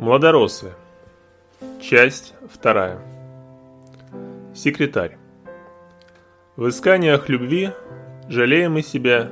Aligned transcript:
Младоросы. 0.00 0.72
Часть 1.78 2.32
вторая. 2.50 3.02
Секретарь. 4.54 5.18
В 6.56 6.70
исканиях 6.70 7.28
любви 7.28 7.72
жалеем 8.26 8.72
мы 8.72 8.82
себя 8.82 9.28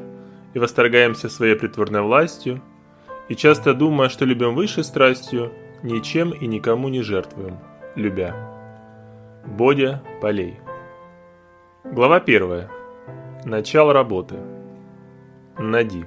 и 0.53 0.59
восторгаемся 0.59 1.31
своей 1.31 1.55
притворной 1.55 2.03
властью, 2.03 2.61
и 3.31 3.35
часто 3.35 3.73
думая, 3.73 4.11
что 4.11 4.27
любим 4.27 4.55
высшей 4.55 4.85
страстью, 4.85 5.55
ничем 5.83 6.33
и 6.33 6.47
никому 6.47 6.91
не 6.91 7.01
жертвуем, 7.01 7.57
любя. 7.95 8.37
Бодя 9.47 10.03
Полей. 10.21 10.61
Глава 11.83 12.21
первая. 12.21 12.69
Начало 13.47 13.95
работы. 13.95 14.37
Нади. 15.57 16.05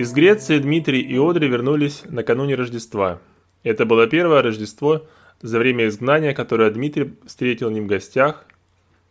Из 0.00 0.14
Греции 0.14 0.58
Дмитрий 0.58 1.02
и 1.02 1.18
Одри 1.18 1.46
вернулись 1.46 2.04
накануне 2.06 2.54
Рождества. 2.54 3.20
Это 3.64 3.84
было 3.84 4.06
первое 4.06 4.40
Рождество 4.40 5.06
за 5.42 5.58
время 5.58 5.88
изгнания, 5.88 6.32
которое 6.32 6.70
Дмитрий 6.70 7.16
встретил 7.26 7.68
не 7.68 7.82
в 7.82 7.86
гостях, 7.86 8.46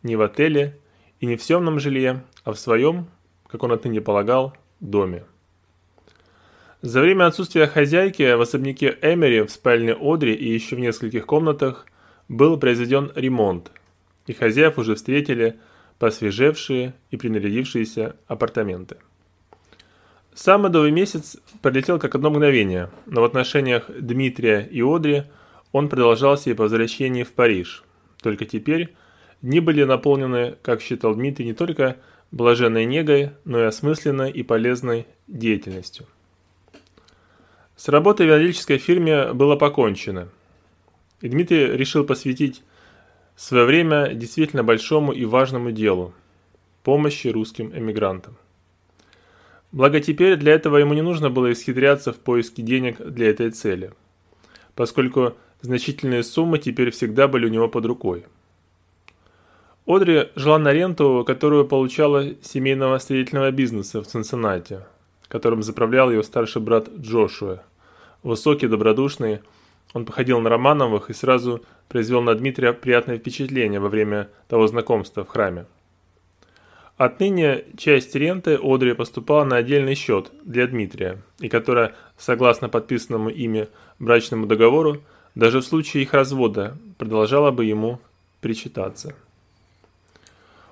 не 0.01 0.15
в 0.15 0.21
отеле 0.23 0.79
и 1.19 1.27
не 1.27 1.35
в 1.35 1.43
съемном 1.43 1.79
жилье, 1.79 2.23
а 2.43 2.53
в 2.53 2.59
своем, 2.59 3.05
как 3.45 3.61
он 3.61 3.71
отныне 3.71 4.01
полагал, 4.01 4.57
доме. 4.79 5.25
За 6.81 7.01
время 7.01 7.27
отсутствия 7.27 7.67
хозяйки 7.67 8.33
в 8.33 8.41
особняке 8.41 8.97
Эмери 9.03 9.41
в 9.41 9.51
спальне 9.51 9.93
Одри 9.93 10.33
и 10.33 10.51
еще 10.51 10.75
в 10.75 10.79
нескольких 10.79 11.27
комнатах 11.27 11.85
был 12.29 12.57
произведен 12.57 13.11
ремонт, 13.13 13.69
и 14.25 14.33
хозяев 14.33 14.79
уже 14.79 14.95
встретили 14.95 15.59
посвежевшие 15.99 16.95
и 17.11 17.17
принарядившиеся 17.17 18.15
апартаменты. 18.25 18.97
Сам 20.41 20.63
медовый 20.63 20.91
месяц 20.91 21.35
пролетел 21.61 21.99
как 21.99 22.15
одно 22.15 22.29
мгновение, 22.29 22.89
но 23.05 23.19
в 23.19 23.25
отношениях 23.25 23.89
Дмитрия 23.89 24.61
и 24.61 24.81
Одри 24.81 25.23
он 25.73 25.89
продолжался 25.89 26.49
и 26.49 26.53
по 26.53 26.63
возвращении 26.63 27.23
в 27.23 27.33
Париж. 27.33 27.83
Только 28.21 28.45
теперь 28.45 28.95
дни 29.41 29.59
были 29.59 29.83
наполнены, 29.83 30.55
как 30.61 30.81
считал 30.81 31.13
Дмитрий, 31.13 31.45
не 31.45 31.53
только 31.53 31.97
блаженной 32.31 32.85
негой, 32.85 33.31
но 33.43 33.59
и 33.59 33.63
осмысленной 33.63 34.31
и 34.31 34.41
полезной 34.43 35.07
деятельностью. 35.27 36.05
С 37.75 37.89
работой 37.89 38.25
в 38.25 38.29
виноделической 38.29 38.77
фирме 38.77 39.33
было 39.33 39.57
покончено, 39.57 40.29
и 41.19 41.27
Дмитрий 41.27 41.65
решил 41.65 42.05
посвятить 42.05 42.63
свое 43.35 43.65
время 43.65 44.13
действительно 44.13 44.63
большому 44.63 45.11
и 45.11 45.25
важному 45.25 45.73
делу– 45.73 46.13
помощи 46.83 47.27
русским 47.27 47.77
эмигрантам. 47.77 48.37
Благо 49.71 49.99
теперь 49.99 50.35
для 50.35 50.53
этого 50.53 50.77
ему 50.77 50.93
не 50.93 51.01
нужно 51.01 51.29
было 51.29 51.51
исхитряться 51.51 52.11
в 52.11 52.17
поиске 52.17 52.63
денег 52.63 52.99
для 52.99 53.29
этой 53.29 53.51
цели, 53.51 53.91
поскольку 54.75 55.35
значительные 55.61 56.23
суммы 56.23 56.57
теперь 56.57 56.89
всегда 56.89 57.27
были 57.27 57.45
у 57.45 57.49
него 57.49 57.67
под 57.67 57.85
рукой. 57.85 58.25
Одри 59.85 60.29
жила 60.35 60.57
на 60.59 60.73
ренту, 60.73 61.23
которую 61.25 61.65
получала 61.65 62.35
семейного 62.43 62.97
строительного 62.97 63.51
бизнеса 63.51 64.01
в 64.01 64.07
Цинциннати, 64.07 64.81
которым 65.27 65.61
заправлял 65.61 66.11
ее 66.11 66.23
старший 66.23 66.61
брат 66.61 66.89
Джошуа. 66.99 67.63
Высокий, 68.23 68.67
добродушный, 68.67 69.39
он 69.93 70.05
походил 70.05 70.39
на 70.39 70.49
Романовых 70.49 71.09
и 71.09 71.13
сразу 71.13 71.63
произвел 71.87 72.21
на 72.21 72.35
Дмитрия 72.35 72.73
приятное 72.73 73.17
впечатление 73.17 73.79
во 73.79 73.89
время 73.89 74.29
того 74.47 74.67
знакомства 74.67 75.23
в 75.23 75.29
храме. 75.29 75.65
Отныне 76.99 77.63
часть 77.77 78.13
ренты 78.13 78.59
Одри 78.61 78.91
поступала 78.91 79.45
на 79.45 79.55
отдельный 79.55 79.95
счет 79.95 80.33
для 80.43 80.67
Дмитрия, 80.67 81.21
и 81.39 81.47
которая, 81.47 81.95
согласно 82.17 82.67
подписанному 82.67 83.29
ими 83.29 83.69
брачному 83.99 84.47
договору, 84.47 85.01
даже 85.33 85.61
в 85.61 85.65
случае 85.65 86.03
их 86.03 86.13
развода 86.13 86.77
продолжала 86.97 87.51
бы 87.51 87.63
ему 87.63 88.01
причитаться. 88.41 89.15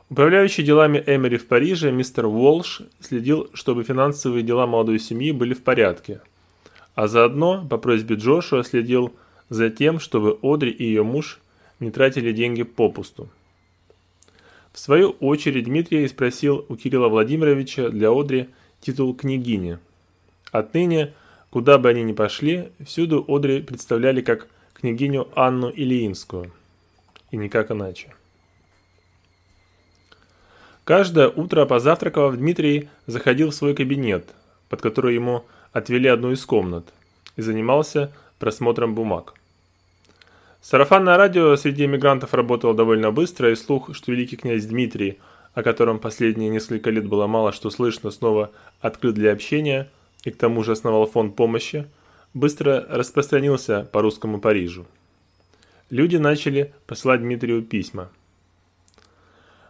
Управляющий 0.09 0.63
делами 0.63 1.01
Эмери 1.07 1.37
в 1.37 1.47
Париже 1.47 1.93
мистер 1.93 2.25
Уолш 2.25 2.81
следил, 2.99 3.49
чтобы 3.53 3.85
финансовые 3.85 4.43
дела 4.43 4.67
молодой 4.67 4.99
семьи 4.99 5.31
были 5.31 5.53
в 5.53 5.63
порядке, 5.63 6.19
а 6.93 7.07
заодно, 7.07 7.65
по 7.65 7.77
просьбе 7.77 8.15
Джошуа, 8.15 8.65
следил 8.65 9.13
за 9.47 9.69
тем, 9.69 10.01
чтобы 10.01 10.37
Одри 10.43 10.71
и 10.71 10.83
ее 10.83 11.03
муж 11.03 11.39
не 11.79 11.89
тратили 11.89 12.33
деньги 12.33 12.63
попусту. 12.63 13.29
В 14.77 14.79
свою 14.79 15.15
очередь 15.21 15.63
Дмитрий 15.63 16.07
спросил 16.07 16.63
у 16.69 16.75
Кирилла 16.75 17.07
Владимировича 17.07 17.89
для 17.89 18.11
Одри 18.11 18.47
титул 18.79 19.15
княгини. 19.15 19.79
Отныне, 20.51 21.15
куда 21.49 21.79
бы 21.79 21.89
они 21.89 22.03
ни 22.03 22.13
пошли, 22.13 22.69
всюду 22.85 23.25
Одри 23.27 23.63
представляли 23.63 24.21
как 24.21 24.45
княгиню 24.75 25.29
Анну 25.33 25.71
Ильинскую. 25.71 26.51
И 27.31 27.37
никак 27.37 27.71
иначе. 27.71 28.13
Каждое 30.83 31.27
утро 31.27 31.65
позавтракав, 31.65 32.37
Дмитрий 32.37 32.87
заходил 33.07 33.49
в 33.49 33.55
свой 33.55 33.73
кабинет, 33.73 34.35
под 34.69 34.81
который 34.81 35.15
ему 35.15 35.43
отвели 35.73 36.07
одну 36.07 36.33
из 36.33 36.45
комнат, 36.45 36.93
и 37.35 37.41
занимался 37.41 38.13
просмотром 38.37 38.93
бумаг. 38.93 39.36
Сарафанное 40.61 41.17
радио 41.17 41.55
среди 41.55 41.85
эмигрантов 41.85 42.33
работало 42.33 42.73
довольно 42.73 43.11
быстро, 43.11 43.51
и 43.51 43.55
слух, 43.55 43.95
что 43.95 44.11
великий 44.11 44.37
князь 44.37 44.65
Дмитрий, 44.65 45.19
о 45.53 45.63
котором 45.63 45.99
последние 45.99 46.49
несколько 46.49 46.89
лет 46.89 47.07
было 47.07 47.27
мало 47.27 47.51
что 47.51 47.69
слышно, 47.69 48.11
снова 48.11 48.51
открыт 48.81 49.15
для 49.15 49.31
общения 49.31 49.89
и 50.23 50.31
к 50.31 50.37
тому 50.37 50.63
же 50.63 50.73
основал 50.73 51.05
фонд 51.05 51.35
помощи, 51.35 51.87
быстро 52.33 52.85
распространился 52.89 53.87
по 53.91 54.01
русскому 54.01 54.39
Парижу. 54.39 54.85
Люди 55.89 56.17
начали 56.17 56.73
посылать 56.85 57.21
Дмитрию 57.21 57.61
письма. 57.63 58.09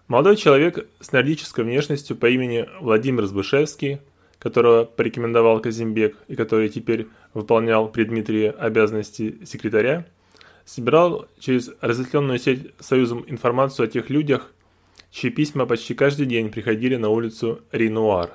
Молодой 0.07 0.37
человек 0.37 0.87
с 0.99 1.11
нордической 1.11 1.63
внешностью 1.63 2.15
по 2.15 2.27
имени 2.29 2.67
Владимир 2.79 3.25
Збышевский, 3.25 3.99
которого 4.39 4.85
порекомендовал 4.85 5.59
Казимбек 5.59 6.15
и 6.27 6.35
который 6.35 6.69
теперь 6.69 7.07
выполнял 7.33 7.89
при 7.89 8.05
Дмитрии 8.05 8.53
обязанности 8.57 9.37
секретаря, 9.45 10.05
собирал 10.67 11.27
через 11.39 11.71
разветвленную 11.79 12.37
сеть 12.37 12.73
Союзом 12.79 13.23
информацию 13.27 13.85
о 13.85 13.87
тех 13.87 14.09
людях, 14.09 14.51
чьи 15.09 15.29
письма 15.29 15.65
почти 15.65 15.95
каждый 15.95 16.25
день 16.25 16.51
приходили 16.51 16.97
на 16.97 17.09
улицу 17.09 17.61
Ренуар, 17.71 18.31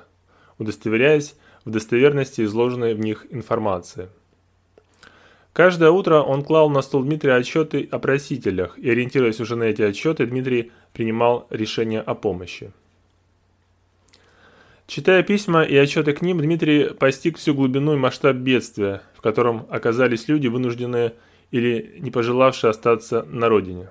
удостоверяясь 0.57 1.35
в 1.63 1.69
достоверности 1.69 2.41
изложенной 2.41 2.95
в 2.95 2.99
них 2.99 3.27
информации. 3.29 4.09
Каждое 5.53 5.91
утро 5.91 6.21
он 6.21 6.43
клал 6.43 6.71
на 6.71 6.81
стол 6.81 7.03
Дмитрия 7.03 7.35
отчеты 7.35 7.87
о 7.91 7.99
просителях, 7.99 8.79
и, 8.79 8.89
ориентируясь 8.89 9.39
уже 9.39 9.55
на 9.55 9.65
эти 9.65 9.83
отчеты, 9.83 10.25
Дмитрий 10.25 10.71
принимал 10.91 11.45
решение 11.51 12.01
о 12.01 12.15
помощи. 12.15 12.71
Читая 14.87 15.21
письма 15.21 15.61
и 15.61 15.75
отчеты 15.75 16.13
к 16.13 16.23
ним, 16.23 16.39
Дмитрий 16.39 16.95
постиг 16.95 17.37
всю 17.37 17.53
глубину 17.53 17.93
и 17.93 17.97
масштаб 17.97 18.37
бедствия, 18.37 19.03
в 19.15 19.21
котором 19.21 19.67
оказались 19.69 20.27
люди, 20.27 20.47
вынужденные 20.47 21.13
или 21.53 21.97
не 21.99 22.09
пожелавшие 22.09 22.71
остаться 22.71 23.27
на 23.29 23.47
родине. 23.47 23.89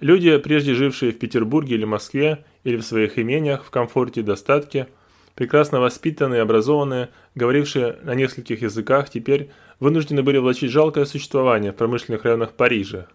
Люди, 0.00 0.36
прежде 0.36 0.74
жившие 0.74 1.12
в 1.12 1.18
Петербурге 1.18 1.76
или 1.76 1.86
Москве, 1.86 2.44
или 2.62 2.76
в 2.76 2.82
своих 2.82 3.18
имениях 3.18 3.64
в 3.64 3.70
комфорте 3.70 4.20
и 4.20 4.22
достатке, 4.22 4.88
прекрасно 5.34 5.80
воспитанные, 5.80 6.42
образованные, 6.42 7.08
говорившие 7.34 7.96
на 8.02 8.14
нескольких 8.14 8.60
языках, 8.60 9.08
теперь 9.08 9.48
вынуждены 9.80 10.22
были 10.22 10.36
влачить 10.36 10.70
жалкое 10.70 11.06
существование 11.06 11.72
в 11.72 11.76
промышленных 11.76 12.24
районах 12.24 12.52
Парижа, 12.52 13.06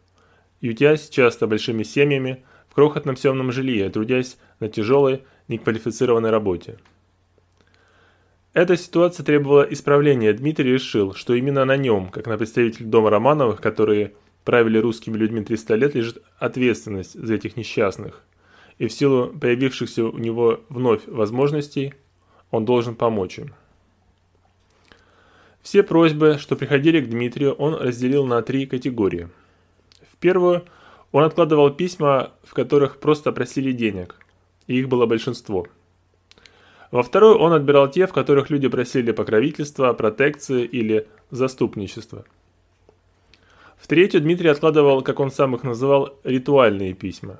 ютясь 0.59 1.07
часто 1.07 1.45
большими 1.45 1.83
семьями 1.83 2.43
в 2.67 2.73
крохотном 2.73 3.15
съемном 3.15 3.51
жилье, 3.51 3.87
трудясь 3.91 4.37
на 4.59 4.67
тяжелой, 4.67 5.21
неквалифицированной 5.47 6.31
работе. 6.31 6.79
Эта 8.57 8.75
ситуация 8.75 9.23
требовала 9.23 9.61
исправления. 9.61 10.33
Дмитрий 10.33 10.73
решил, 10.73 11.13
что 11.13 11.35
именно 11.35 11.63
на 11.63 11.77
нем, 11.77 12.09
как 12.09 12.25
на 12.25 12.39
представитель 12.39 12.85
дома 12.85 13.11
Романовых, 13.11 13.61
которые 13.61 14.13
правили 14.45 14.79
русскими 14.79 15.15
людьми 15.15 15.43
300 15.43 15.75
лет, 15.75 15.93
лежит 15.93 16.23
ответственность 16.39 17.13
за 17.13 17.35
этих 17.35 17.55
несчастных. 17.55 18.23
И 18.79 18.87
в 18.87 18.91
силу 18.91 19.27
появившихся 19.27 20.05
у 20.05 20.17
него 20.17 20.61
вновь 20.69 21.01
возможностей, 21.05 21.93
он 22.49 22.65
должен 22.65 22.95
помочь 22.95 23.37
им. 23.37 23.53
Все 25.61 25.83
просьбы, 25.83 26.37
что 26.39 26.55
приходили 26.55 26.99
к 26.99 27.09
Дмитрию, 27.09 27.53
он 27.53 27.75
разделил 27.75 28.25
на 28.25 28.41
три 28.41 28.65
категории. 28.65 29.29
В 30.11 30.17
первую 30.17 30.65
он 31.11 31.23
откладывал 31.25 31.69
письма, 31.69 32.31
в 32.43 32.55
которых 32.55 32.97
просто 32.97 33.31
просили 33.31 33.71
денег, 33.71 34.15
и 34.65 34.79
их 34.79 34.89
было 34.89 35.05
большинство– 35.05 35.67
во 36.91 37.03
вторую 37.03 37.37
он 37.37 37.53
отбирал 37.53 37.89
те, 37.89 38.07
в 38.07 38.13
которых 38.13 38.49
люди 38.49 38.67
просили 38.67 39.11
покровительства, 39.11 39.93
протекции 39.93 40.63
или 40.63 41.07
заступничества. 41.31 42.25
В 43.77 43.87
третью 43.87 44.21
Дмитрий 44.21 44.49
откладывал, 44.49 45.01
как 45.01 45.19
он 45.19 45.31
сам 45.31 45.55
их 45.55 45.63
называл, 45.63 46.17
ритуальные 46.23 46.93
письма. 46.93 47.39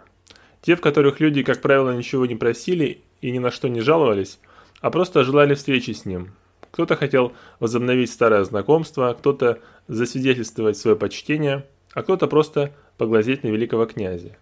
Те, 0.62 0.76
в 0.76 0.82
которых 0.82 1.20
люди, 1.20 1.44
как 1.44 1.62
правило, 1.62 1.96
ничего 1.96 2.26
не 2.26 2.36
просили 2.36 3.02
и 3.22 3.32
ни 3.32 3.40
на 3.40 3.52
что 3.52 3.70
не 3.70 3.82
жаловались, 3.82 4.40
а 4.82 4.92
просто 4.92 5.24
желали 5.24 5.56
встречи 5.56 5.92
с 5.92 6.06
ним, 6.06 6.34
Кто-то 6.72 6.96
хотел 6.96 7.34
возобновить 7.60 8.12
старое 8.12 8.44
знакомство, 8.44 9.16
кто-то 9.18 9.60
засвидетельствовать 9.88 10.78
свое 10.78 10.96
почтение, 10.96 11.66
а 11.94 12.04
кто-то 12.04 12.28
просто 12.28 12.72
поглазеть 12.98 13.44
на 13.44 13.48
великого 13.48 13.86
князя. 13.86 14.38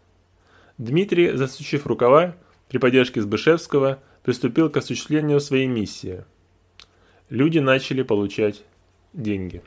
Дмитрий, 0.77 1.31
засучив 1.31 1.85
рукава, 1.87 2.35
при 2.67 2.79
поддержке 2.79 3.21
Сбышевского, 3.21 3.99
приступил 4.25 4.71
к 4.71 4.77
осуществлению 4.77 5.39
своей 5.39 5.67
миссии. 5.67 6.25
Люди 7.29 7.59
начали 7.59 8.01
получать 8.01 8.63
деньги. 9.13 9.61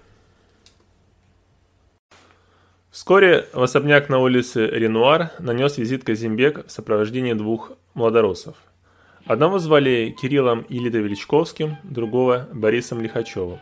Вскоре 2.90 3.46
в 3.52 3.62
особняк 3.62 4.08
на 4.08 4.18
улице 4.18 4.66
Ренуар 4.66 5.30
нанес 5.38 5.78
визит 5.78 6.02
Казимбек 6.02 6.66
в 6.66 6.72
сопровождении 6.72 7.34
двух 7.34 7.70
младоросов. 7.94 8.56
Одного 9.26 9.60
звали 9.60 10.12
Кириллом 10.20 10.66
Елито-Величковским, 10.68 11.76
другого 11.84 12.48
Борисом 12.52 13.00
Лихачевым. 13.00 13.60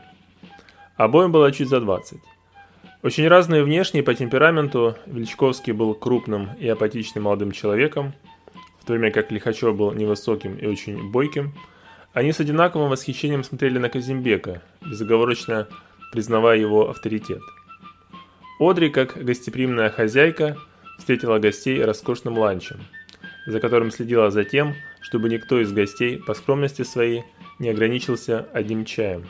Обоим 0.97 1.31
было 1.31 1.53
чуть 1.53 1.69
за 1.69 1.81
20. 1.81 2.21
Очень 3.03 3.29
разные 3.29 3.63
внешне 3.63 4.03
по 4.03 4.15
темпераменту, 4.15 4.97
Величковский 5.05 5.75
был 5.75 5.95
крупным 5.95 6.55
и 6.59 6.67
апатичным 6.67 7.25
молодым 7.25 7.53
человеком, 7.53 8.15
в 8.87 8.89
то 8.89 8.93
время 8.93 9.11
как 9.11 9.33
Лихачев 9.33 9.77
был 9.77 9.91
невысоким 9.95 10.55
и 10.55 10.65
очень 10.65 11.11
бойким. 11.11 11.53
Они 12.13 12.31
с 12.31 12.39
одинаковым 12.39 12.89
восхищением 12.89 13.43
смотрели 13.43 13.79
на 13.79 13.89
Казимбека, 13.89 14.63
безоговорочно 14.81 15.67
признавая 16.13 16.57
его 16.57 16.89
авторитет. 16.89 17.41
Одри, 18.61 18.91
как 18.91 19.17
гостеприимная 19.17 19.91
хозяйка, 19.91 20.57
встретила 21.01 21.41
гостей 21.41 21.83
роскошным 21.83 22.39
ланчем, 22.39 22.77
за 23.49 23.59
которым 23.59 23.91
следила 23.91 24.31
за 24.31 24.45
тем, 24.45 24.75
чтобы 25.01 25.31
никто 25.31 25.61
из 25.61 25.73
гостей 25.73 26.23
по 26.25 26.35
скромности 26.35 26.83
своей 26.83 27.25
не 27.59 27.71
ограничился 27.71 28.47
одним 28.53 28.85
чаем. 28.85 29.27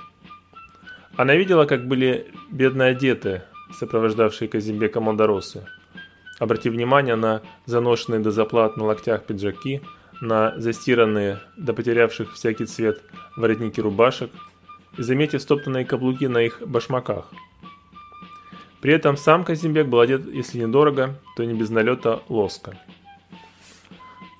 Она 1.17 1.35
видела, 1.35 1.65
как 1.65 1.89
были 1.89 2.27
бедно 2.51 2.89
одеты 2.89 3.45
сопровождавшие 3.73 4.49
Казимбека 4.49 5.01
Молдоросы. 5.01 5.67
Обрати 6.39 6.71
внимание 6.71 7.17
на 7.17 7.43
заношенные 7.65 8.21
до 8.21 8.31
заплат 8.31 8.77
на 8.77 8.85
локтях 8.85 9.25
пиджаки, 9.25 9.81
на 10.21 10.59
застиранные 10.59 11.41
до 11.57 11.73
потерявших 11.73 12.35
всякий 12.35 12.67
цвет 12.67 13.03
воротники 13.37 13.81
рубашек 13.81 14.31
и 14.99 15.03
заметив 15.03 15.43
стоптанные 15.43 15.85
каблуки 15.85 16.27
на 16.27 16.39
их 16.39 16.63
башмаках– 16.67 17.27
при 18.87 18.95
этом 18.95 19.17
сам 19.17 19.43
Казимбек 19.43 19.89
был 19.89 19.99
одет, 19.99 20.33
если 20.33 20.61
недорого, 20.61 21.19
то 21.37 21.45
не 21.45 21.55
без 21.55 21.71
налета 21.71 22.21
лоска. 22.29 22.79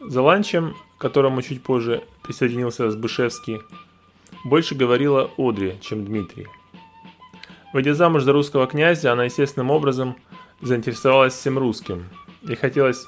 За 0.01 0.23
ланчем, 0.23 0.77
к 0.97 1.01
которому 1.01 1.43
чуть 1.43 1.65
позже 1.65 2.05
присоединился 2.23 2.89
Сбышевский, 2.91 3.61
больше 4.45 4.77
говорила 4.77 5.31
Одри, 5.37 5.75
чем 5.81 6.05
Дмитрий. 6.05 6.47
Выйдя 7.73 7.95
замуж 7.95 8.23
за 8.23 8.33
русского 8.33 8.69
князя, 8.69 9.13
она 9.13 9.25
естественным 9.25 9.73
образом 9.73 10.17
заинтересовалась 10.61 11.35
всем 11.35 11.59
русским. 11.59 12.09
Ей 12.43 12.57
хотелось 12.57 13.07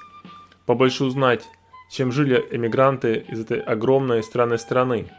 побольше 0.66 1.04
узнать, 1.04 1.48
чем 1.90 2.12
жили 2.12 2.46
эмигранты 2.50 3.24
из 3.28 3.40
этой 3.40 3.60
огромной 3.60 4.22
странной 4.22 4.58
страны, 4.58 5.10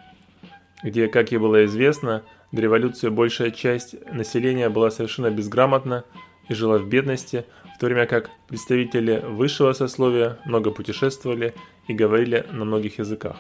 где, 0.84 1.08
как 1.08 1.32
ей 1.32 1.38
было 1.38 1.66
известно, 1.66 2.24
до 2.52 2.62
революции 2.62 3.10
большая 3.10 3.52
часть 3.52 3.96
населения 4.12 4.70
была 4.70 4.92
совершенно 4.92 5.30
безграмотна 5.30 6.04
и 6.48 6.54
жила 6.54 6.78
в 6.78 6.88
бедности, 6.88 7.46
в 7.76 7.80
то 7.80 7.86
время 7.86 8.08
как 8.08 8.30
представители 8.48 9.24
высшего 9.26 9.74
сословия 9.74 10.40
много 10.46 10.72
путешествовали 10.72 11.54
и 11.88 11.94
говорили 11.94 12.46
на 12.52 12.66
многих 12.66 13.00
языках. 13.00 13.38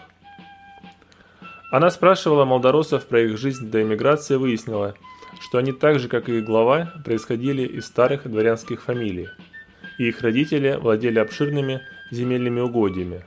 Она 1.71 1.91
спрашивала 1.91 2.45
молдоросов 2.45 3.05
про 3.05 3.21
их 3.21 3.37
жизнь 3.37 3.69
до 3.69 3.81
эмиграции 3.81 4.35
и 4.35 4.37
выяснила, 4.37 4.95
что 5.39 5.57
они 5.57 5.71
так 5.71 5.99
же, 5.99 6.07
как 6.07 6.29
и 6.29 6.37
их 6.37 6.45
глава, 6.45 6.93
происходили 7.05 7.63
из 7.63 7.85
старых 7.85 8.29
дворянских 8.29 8.81
фамилий, 8.81 9.29
и 9.97 10.09
их 10.09 10.21
родители 10.21 10.77
владели 10.79 11.19
обширными 11.19 11.81
земельными 12.11 12.59
угодьями, 12.59 13.25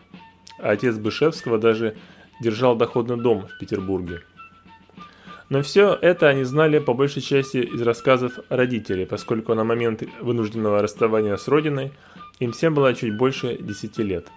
а 0.59 0.71
отец 0.71 0.97
Бышевского 0.97 1.59
даже 1.59 1.97
держал 2.41 2.77
доходный 2.77 3.17
дом 3.17 3.47
в 3.49 3.59
Петербурге– 3.59 4.23
но 5.53 5.61
все 5.61 5.99
это 6.01 6.31
они 6.31 6.45
знали 6.45 6.79
по 6.79 6.95
большей 6.95 7.21
части 7.21 7.59
из 7.59 7.83
рассказов 7.83 8.39
родителей, 8.49 9.05
поскольку 9.05 9.53
на 9.53 9.65
момент 9.65 10.03
вынужденного 10.19 10.81
расставания 10.81 11.37
с 11.37 11.47
родиной 11.47 11.93
им 12.39 12.53
всем 12.53 12.73
было 12.73 12.95
чуть 12.95 13.15
больше 13.19 13.59
10 13.59 13.99
лет. 13.99 14.29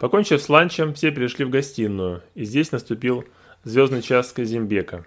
Покончив 0.00 0.42
с 0.42 0.48
ланчем, 0.48 0.94
все 0.94 1.12
перешли 1.12 1.44
в 1.44 1.50
гостиную, 1.50 2.24
и 2.34 2.44
здесь 2.44 2.72
наступил 2.72 3.24
звездный 3.62 4.02
час 4.02 4.32
Казимбека. 4.32 5.06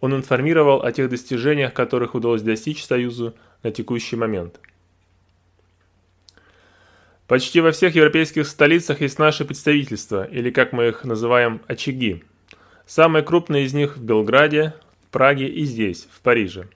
Он 0.00 0.14
информировал 0.14 0.82
о 0.82 0.92
тех 0.92 1.08
достижениях, 1.08 1.72
которых 1.72 2.14
удалось 2.14 2.42
достичь 2.42 2.84
Союзу 2.84 3.34
на 3.62 3.70
текущий 3.72 4.16
момент. 4.16 4.60
Почти 7.26 7.60
во 7.60 7.72
всех 7.72 7.94
европейских 7.94 8.46
столицах 8.46 9.00
есть 9.00 9.18
наши 9.18 9.44
представительства, 9.44 10.24
или 10.24 10.50
как 10.50 10.72
мы 10.72 10.88
их 10.88 11.04
называем, 11.04 11.60
очаги– 11.66 12.22
Самые 12.88 13.22
крупные 13.22 13.66
из 13.66 13.74
них 13.74 13.98
в 13.98 14.02
Белграде, 14.02 14.72
Праге 15.10 15.46
и 15.46 15.64
здесь, 15.64 16.08
в 16.10 16.22
Париже, 16.22 16.68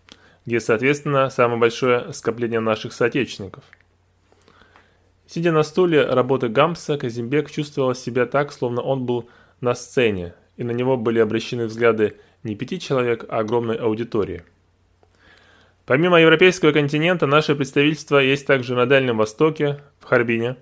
где, 0.44 0.60
соответственно, 0.60 1.30
самое 1.30 1.58
большое 1.58 2.12
скопление 2.12 2.60
наших 2.60 2.92
соотечественников. 2.92 3.64
Сидя 5.26 5.52
на 5.52 5.62
стуле 5.62 6.04
работы 6.04 6.48
Гамса, 6.48 6.98
Казимбек 6.98 7.50
чувствовал 7.50 7.94
себя 7.94 8.26
так, 8.26 8.52
словно 8.52 8.82
он 8.82 9.06
был 9.06 9.30
на 9.62 9.74
сцене, 9.74 10.34
и 10.58 10.64
на 10.64 10.72
него 10.72 10.98
были 10.98 11.18
обращены 11.18 11.64
взгляды 11.64 12.18
не 12.42 12.54
пяти 12.54 12.80
человек, 12.80 13.24
а 13.28 13.38
огромной 13.40 13.76
аудитории. 13.76 14.42
Помимо 15.86 16.20
европейского 16.20 16.72
континента, 16.72 17.26
наше 17.26 17.54
представительство 17.54 18.18
есть 18.18 18.46
также 18.46 18.74
на 18.74 18.86
Дальнем 18.86 19.18
Востоке, 19.18 19.80
в 20.00 20.04
Харбине, 20.04 20.56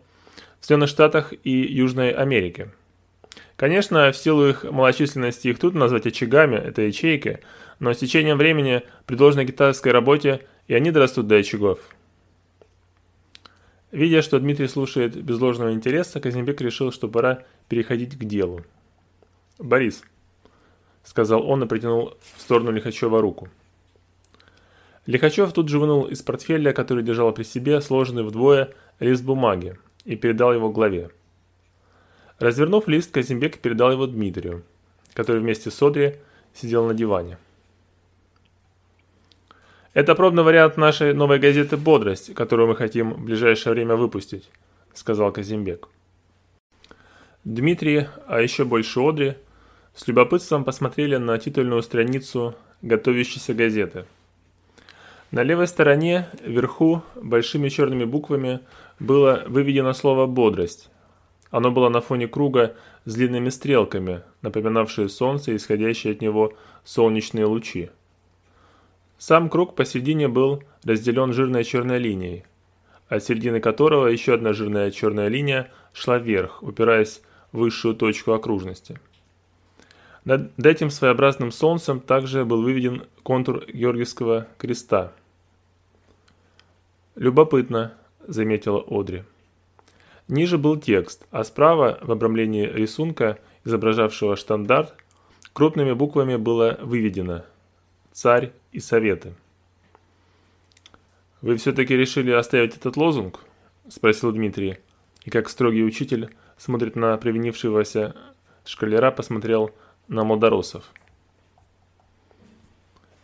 в 0.60 0.66
Соединенных 0.66 0.88
Штатах 0.88 1.32
и 1.44 1.50
Южной 1.50 2.10
Америке– 2.10 2.70
Конечно, 3.60 4.10
в 4.10 4.16
силу 4.16 4.48
их 4.48 4.64
малочисленности 4.64 5.48
их 5.48 5.58
тут 5.58 5.74
назвать 5.74 6.06
очагами, 6.06 6.56
это 6.56 6.80
ячейка, 6.80 7.40
но 7.78 7.92
с 7.92 7.98
течением 7.98 8.38
времени 8.38 8.84
при 9.04 9.16
должной 9.16 9.44
китайской 9.44 9.88
работе 9.88 10.46
и 10.66 10.72
они 10.72 10.90
дорастут 10.90 11.26
до 11.26 11.36
очагов. 11.36 11.78
Видя, 13.92 14.22
что 14.22 14.40
Дмитрий 14.40 14.66
слушает 14.66 15.14
без 15.22 15.38
ложного 15.38 15.74
интереса, 15.74 16.20
Казимбек 16.20 16.62
решил, 16.62 16.90
что 16.90 17.06
пора 17.06 17.42
переходить 17.68 18.16
к 18.16 18.24
делу. 18.24 18.64
«Борис»,— 19.58 20.04
сказал 21.04 21.48
он 21.48 21.62
и 21.62 21.66
протянул 21.66 22.14
в 22.36 22.40
сторону 22.40 22.70
Лихачева 22.70 23.20
руку. 23.20 23.48
Лихачев 25.06 25.52
тут 25.52 25.68
же 25.68 25.78
вынул 25.78 26.04
из 26.04 26.22
портфеля, 26.22 26.72
который 26.72 27.02
держал 27.02 27.32
при 27.32 27.42
себе, 27.42 27.80
сложенный 27.80 28.22
вдвое 28.22 28.72
лист 29.00 29.24
бумаги, 29.24 29.78
и 30.04 30.14
передал 30.16 30.52
его 30.52 30.70
главе. 30.70 31.10
Развернув 32.38 32.88
лист, 32.88 33.10
Казимбек 33.10 33.58
передал 33.58 33.92
его 33.92 34.06
Дмитрию, 34.06 34.62
который 35.14 35.40
вместе 35.40 35.70
с 35.70 35.82
Одри 35.82 36.16
сидел 36.54 36.86
на 36.86 36.94
диване. 36.94 37.38
«Это 39.92 40.14
пробный 40.14 40.44
вариант 40.44 40.76
нашей 40.76 41.12
новой 41.12 41.38
газеты 41.38 41.76
«Бодрость», 41.76 42.34
которую 42.34 42.68
мы 42.68 42.76
хотим 42.76 43.14
в 43.14 43.24
ближайшее 43.24 43.72
время 43.72 43.96
выпустить»,— 43.96 44.48
сказал 44.94 45.32
Казимбек. 45.32 45.88
Дмитрий, 47.44 48.06
а 48.26 48.40
еще 48.40 48.64
больше 48.64 49.00
Одри, 49.00 49.34
с 49.94 50.06
любопытством 50.06 50.64
посмотрели 50.64 51.16
на 51.16 51.38
титульную 51.38 51.82
страницу 51.82 52.54
готовящейся 52.82 53.54
газеты. 53.54 54.06
На 55.30 55.42
левой 55.42 55.68
стороне, 55.68 56.28
вверху, 56.44 57.02
большими 57.14 57.68
черными 57.68 58.04
буквами, 58.04 58.60
было 58.98 59.44
выведено 59.46 59.92
слово 59.92 60.26
«бодрость», 60.26 60.90
оно 61.50 61.72
было 61.72 61.88
на 61.88 62.00
фоне 62.00 62.28
круга 62.28 62.76
с 63.04 63.14
длинными 63.14 63.48
стрелками, 63.48 64.22
напоминавшие 64.42 65.08
солнце 65.08 65.52
и 65.52 65.56
исходящие 65.56 66.12
от 66.12 66.20
него 66.20 66.52
солнечные 66.84 67.44
лучи. 67.44 67.90
Сам 69.18 69.50
круг 69.50 69.74
посередине 69.74 70.28
был 70.28 70.62
разделен 70.84 71.32
жирной 71.32 71.64
черной 71.64 71.98
линией, 71.98 72.44
от 73.08 73.24
середины 73.24 73.60
которого 73.60 74.06
еще 74.06 74.34
одна 74.34 74.52
жирная 74.52 74.90
черная 74.90 75.28
линия 75.28 75.70
шла 75.92 76.18
вверх, 76.18 76.62
упираясь 76.62 77.20
в 77.52 77.58
высшую 77.58 77.96
точку 77.96 78.32
окружности. 78.32 79.00
Над 80.24 80.52
этим 80.64 80.90
своеобразным 80.90 81.50
солнцем 81.50 82.00
также 82.00 82.44
был 82.44 82.62
выведен 82.62 83.06
контур 83.22 83.64
Георгиевского 83.66 84.46
креста. 84.58 85.12
«Любопытно»,— 87.16 87.94
заметила 88.26 88.84
Одри. 88.86 89.24
Ниже 90.28 90.58
был 90.58 90.78
текст, 90.78 91.26
а 91.30 91.42
справа, 91.42 91.98
в 92.02 92.12
обрамлении 92.12 92.66
рисунка, 92.66 93.38
изображавшего 93.64 94.36
штандарт, 94.36 94.94
крупными 95.52 95.92
буквами 95.92 96.36
было 96.36 96.78
выведено 96.80 97.42
«Царь 98.12 98.52
и 98.72 98.78
Советы». 98.78 99.34
«Вы 101.40 101.56
все-таки 101.56 101.96
решили 101.96 102.30
оставить 102.30 102.76
этот 102.76 102.96
лозунг?»– 102.96 103.40
спросил 103.88 104.30
Дмитрий, 104.30 104.76
и 105.24 105.30
как 105.30 105.48
строгий 105.48 105.82
учитель 105.82 106.28
смотрит 106.58 106.94
на 106.94 107.16
привинившегося 107.16 108.14
шкалера, 108.64 109.10
посмотрел 109.10 109.72
на 110.10 110.24
молдоросов. 110.24 110.84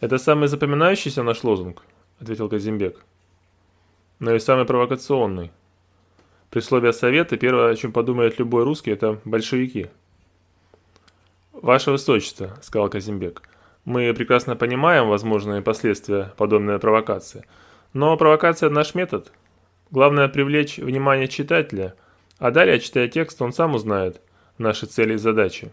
«Это 0.01 0.19
самый 0.19 0.49
запоминающийся 0.49 1.23
наш 1.23 1.43
лозунг»,— 1.43 1.83
ответил 2.21 2.49
Казимбек. 2.49 3.05
«Но 4.21 4.35
и 4.35 4.39
самый 4.39 4.67
провокационный. 4.67 5.51
При 6.49 6.61
слове 6.61 6.93
«совета» 6.93 7.37
первое, 7.37 7.73
о 7.73 7.77
чем 7.77 7.93
подумает 7.93 8.39
любой 8.39 8.63
русский, 8.63 8.93
это 8.93 9.21
большевики». 9.25 9.89
«Ваше 11.53 11.91
Высочество»,— 11.91 12.57
сказал 12.63 12.89
Казимбек,— 12.89 13.43
«мы 13.85 14.15
прекрасно 14.15 14.55
понимаем 14.55 15.09
возможные 15.09 15.63
последствия 15.63 16.35
подобной 16.37 16.79
провокации. 16.79 17.45
Но 17.95 18.17
провокация– 18.17 18.69
наш 18.71 18.95
метод. 18.95 19.33
Главное– 19.91 20.29
привлечь 20.29 20.79
внимание 20.79 21.27
читателя, 21.27 21.97
а 22.39 22.53
далее, 22.53 22.79
читая 22.79 23.09
текст, 23.09 23.43
он 23.43 23.53
сам 23.53 23.75
узнает 23.75 24.21
наши 24.57 24.87
цели 24.87 25.15
и 25.15 25.19
задачи». 25.19 25.73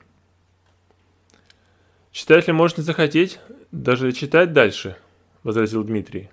«Читатель 2.24 2.54
может 2.54 2.78
не 2.78 2.86
захотеть 2.86 3.38
даже 3.74 4.14
читать 4.14 4.54
дальше»,– 4.54 4.96
возразил 5.44 5.84
Дмитрий. 5.84 6.30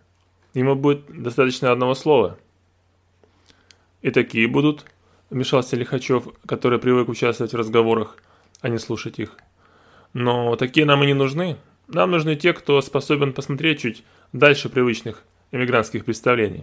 «Ему 0.54 0.76
будет 0.76 1.02
достаточно 1.08 1.72
одного 1.72 1.96
слова». 1.96 2.38
«И 4.00 4.12
такие 4.12 4.46
будут»,– 4.46 4.84
вмешался 5.30 5.74
Лихачев, 5.74 6.28
который 6.46 6.78
привык 6.78 7.08
участвовать 7.08 7.54
в 7.54 7.56
разговорах, 7.56 8.18
а 8.60 8.68
не 8.68 8.78
слушать 8.78 9.18
их. 9.18 9.36
«Но 10.12 10.54
такие 10.54 10.86
нам 10.86 11.02
и 11.02 11.08
не 11.08 11.14
нужны. 11.14 11.56
Нам 11.88 12.12
нужны 12.12 12.36
те, 12.36 12.52
кто 12.52 12.80
способен 12.82 13.32
посмотреть 13.32 13.80
чуть 13.80 14.04
дальше 14.32 14.68
привычных 14.68 15.24
эмигрантских 15.50 16.04
представлений». 16.04 16.62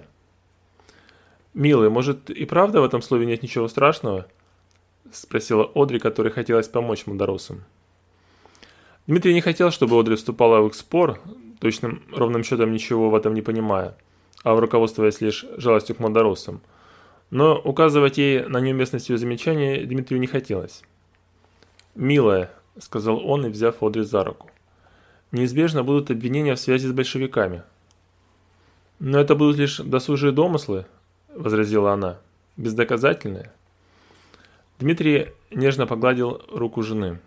«Милый, 1.53 1.89
может, 1.89 2.29
и 2.29 2.45
правда 2.45 2.79
в 2.79 2.85
этом 2.85 3.01
слове 3.01 3.25
нет 3.25 3.43
ничего 3.43 3.67
страшного?»– 3.67 4.25
спросила 5.11 5.69
Одри, 5.75 5.99
которой 5.99 6.31
хотелось 6.31 6.69
помочь 6.69 7.05
Мандоросам. 7.05 7.65
Дмитрий 9.07 9.33
не 9.33 9.41
хотел, 9.41 9.71
чтобы 9.71 9.97
Одри 9.97 10.17
вступала 10.17 10.61
в 10.61 10.67
их 10.67 10.75
спор, 10.75 11.19
точным 11.59 12.03
ровным 12.11 12.43
счетом 12.43 12.73
ничего 12.73 13.09
в 13.09 13.15
этом 13.15 13.33
не 13.33 13.41
понимая, 13.41 13.95
а 14.43 14.59
руководствуясь 14.59 15.21
лишь 15.21 15.45
жалостью 15.55 15.95
к 15.95 15.99
Мандоросам. 15.99 16.59
Но 17.29 17.57
указывать 17.57 18.17
ей 18.17 18.45
на 18.45 18.59
неуместность 18.59 19.09
ее 19.09 19.17
замечания 19.17 19.85
Дмитрию 19.85 20.19
не 20.19 20.27
хотелось. 20.27 20.83
«Милая»,— 21.95 22.51
сказал 22.79 23.25
он 23.25 23.45
и 23.45 23.49
взяв 23.49 23.81
Одри 23.81 24.03
за 24.03 24.25
руку,— 24.25 24.49
«неизбежно 25.31 25.83
будут 25.83 26.11
обвинения 26.11 26.55
в 26.55 26.59
связи 26.59 26.87
с 26.87 26.91
большевиками». 26.91 27.63
«Но 28.99 29.19
это 29.19 29.35
будут 29.35 29.57
лишь 29.57 29.77
досужие 29.77 30.33
домыслы»,— 30.33 30.85
возразила 31.33 31.93
она,— 31.93 32.19
«бездоказательные». 32.57 33.51
Дмитрий 34.79 35.29
нежно 35.49 35.87
погладил 35.87 36.41
руку 36.51 36.83
жены. 36.83 37.19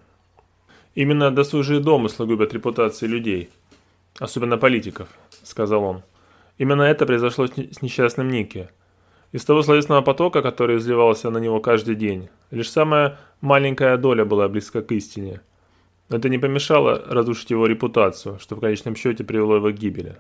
Именно 0.94 1.30
досужие 1.30 1.80
домыслы 1.80 2.26
губят 2.26 2.52
репутации 2.52 3.06
людей, 3.06 3.50
особенно 4.18 4.58
политиков, 4.58 5.08
сказал 5.42 5.84
он. 5.84 6.02
Именно 6.58 6.82
это 6.82 7.06
произошло 7.06 7.46
с 7.46 7.82
несчастным 7.82 8.28
Ники. 8.28 8.68
Из 9.32 9.44
того 9.44 9.62
словесного 9.62 10.02
потока, 10.02 10.42
который 10.42 10.78
изливался 10.78 11.30
на 11.30 11.38
него 11.38 11.60
каждый 11.60 11.94
день, 11.94 12.28
лишь 12.50 12.70
самая 12.70 13.18
маленькая 13.40 13.96
доля 13.96 14.24
была 14.24 14.48
близка 14.48 14.82
к 14.82 14.90
истине. 14.90 15.40
Но 16.08 16.16
это 16.16 16.28
не 16.28 16.38
помешало 16.38 17.04
разрушить 17.06 17.50
его 17.50 17.66
репутацию, 17.66 18.40
что 18.40 18.56
в 18.56 18.60
конечном 18.60 18.96
счете 18.96 19.22
привело 19.22 19.56
его 19.56 19.70
к 19.70 19.74
гибели. 19.74 20.16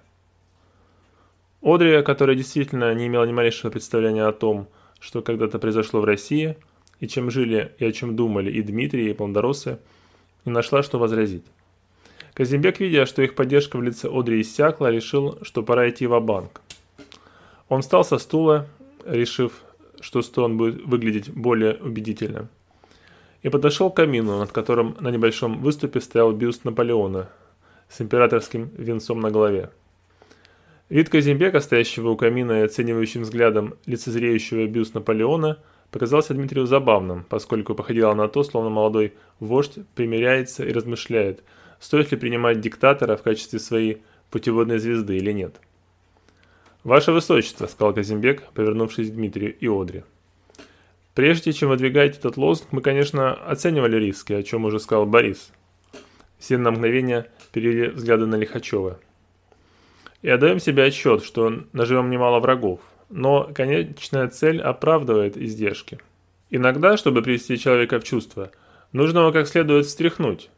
Одри, 1.60 2.00
которая 2.02 2.36
действительно 2.36 2.94
не 2.94 3.08
имела 3.08 3.24
ни 3.24 3.32
малейшего 3.32 3.70
представления 3.70 4.24
о 4.24 4.32
том, 4.32 4.68
что 5.00 5.20
когда-то 5.20 5.58
произошло 5.58 6.00
в 6.00 6.04
России, 6.04 6.56
и 7.00 7.08
чем 7.08 7.30
жили 7.30 7.72
и 7.78 7.84
о 7.84 7.92
чем 7.92 8.14
думали 8.14 8.52
и 8.52 8.62
Дмитрий, 8.62 9.10
и 9.10 9.14
Пландоросы, 9.14 9.80
не 10.44 10.52
нашла, 10.52 10.82
что 10.82 10.98
возразить. 10.98 11.44
Казимбек, 12.34 12.80
видя, 12.80 13.06
что 13.06 13.22
их 13.22 13.34
поддержка 13.34 13.76
в 13.76 13.82
лице 13.82 14.08
Одри 14.08 14.40
иссякла, 14.40 14.90
решил, 14.90 15.38
что 15.42 15.62
пора 15.62 15.90
идти 15.90 16.06
в 16.06 16.18
банк 16.20 16.60
Он 17.68 17.82
встал 17.82 18.04
со 18.04 18.18
стула, 18.18 18.66
решив, 19.04 19.52
что 20.00 20.22
стон 20.22 20.56
будет 20.56 20.84
выглядеть 20.84 21.30
более 21.30 21.74
убедительно, 21.74 22.48
и 23.42 23.48
подошел 23.48 23.90
к 23.90 23.96
камину, 23.96 24.38
над 24.38 24.52
которым 24.52 24.96
на 25.00 25.08
небольшом 25.10 25.60
выступе 25.60 26.00
стоял 26.00 26.32
бюст 26.32 26.64
Наполеона 26.64 27.28
с 27.88 28.00
императорским 28.00 28.70
венцом 28.76 29.20
на 29.20 29.30
голове. 29.30 29.70
Вид 30.88 31.08
Казимбека, 31.08 31.60
стоящего 31.60 32.10
у 32.10 32.16
камина 32.16 32.60
и 32.60 32.64
оценивающим 32.64 33.22
взглядом 33.22 33.74
лицезреющего 33.86 34.66
бюст 34.66 34.94
Наполеона– 34.94 35.58
показался 35.90 36.34
Дмитрию 36.34 36.66
забавным, 36.66 37.24
поскольку 37.28 37.74
походило 37.74 38.14
на 38.14 38.28
то, 38.28 38.42
словно 38.42 38.70
молодой 38.70 39.14
вождь 39.38 39.78
примиряется 39.94 40.64
и 40.64 40.72
размышляет, 40.72 41.42
стоит 41.78 42.10
ли 42.10 42.16
принимать 42.16 42.60
диктатора 42.60 43.16
в 43.16 43.22
качестве 43.22 43.58
своей 43.58 44.02
путеводной 44.30 44.78
звезды 44.78 45.16
или 45.16 45.32
нет. 45.32 45.60
«Ваше 46.84 47.12
Высочество»,— 47.12 47.66
сказал 47.66 47.92
Казимбек, 47.92 48.44
повернувшись 48.54 49.10
к 49.10 49.14
Дмитрию 49.14 49.54
и 49.54 49.68
Одре. 49.68 50.04
«Прежде 51.14 51.52
чем 51.52 51.68
выдвигать 51.68 52.16
этот 52.16 52.36
лозунг, 52.36 52.68
мы, 52.72 52.80
конечно, 52.80 53.34
оценивали 53.34 53.96
риски, 53.96 54.32
о 54.32 54.42
чем 54.42 54.64
уже 54.64 54.78
сказал 54.78 55.04
Борис». 55.04 55.50
Все 56.38 56.56
на 56.56 56.70
мгновение 56.70 57.26
перевели 57.52 57.88
взгляды 57.88 58.24
на 58.24 58.36
Лихачева. 58.36 58.98
«И 60.22 60.30
отдаем 60.30 60.58
себе 60.58 60.84
отчет, 60.84 61.22
что 61.22 61.64
наживем 61.72 62.08
немало 62.08 62.40
врагов, 62.40 62.80
но 63.10 63.50
конечная 63.54 64.28
цель 64.28 64.60
оправдывает 64.60 65.36
издержки. 65.36 65.98
Иногда, 66.48 66.96
чтобы 66.96 67.22
привести 67.22 67.58
человека 67.58 68.00
в 68.00 68.04
чувство, 68.04 68.50
нужно 68.92 69.20
его 69.20 69.32
как 69.32 69.46
следует 69.46 69.86
встряхнуть. 69.86 70.50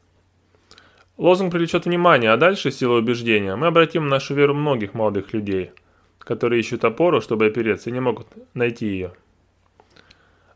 Лозунг 1.18 1.52
привлечет 1.52 1.84
внимание, 1.84 2.30
а 2.30 2.36
дальше, 2.36 2.70
силой 2.70 3.00
убеждения, 3.00 3.56
мы 3.56 3.66
обратим 3.66 4.08
нашу 4.08 4.34
веру 4.34 4.54
многих 4.54 4.94
молодых 4.94 5.32
людей, 5.32 5.72
которые 6.18 6.60
ищут 6.60 6.84
опору, 6.84 7.20
чтобы 7.20 7.46
опереться, 7.46 7.90
и 7.90 7.92
не 7.92 8.00
могут 8.00 8.28
найти 8.54 8.86
ее. 8.86 9.12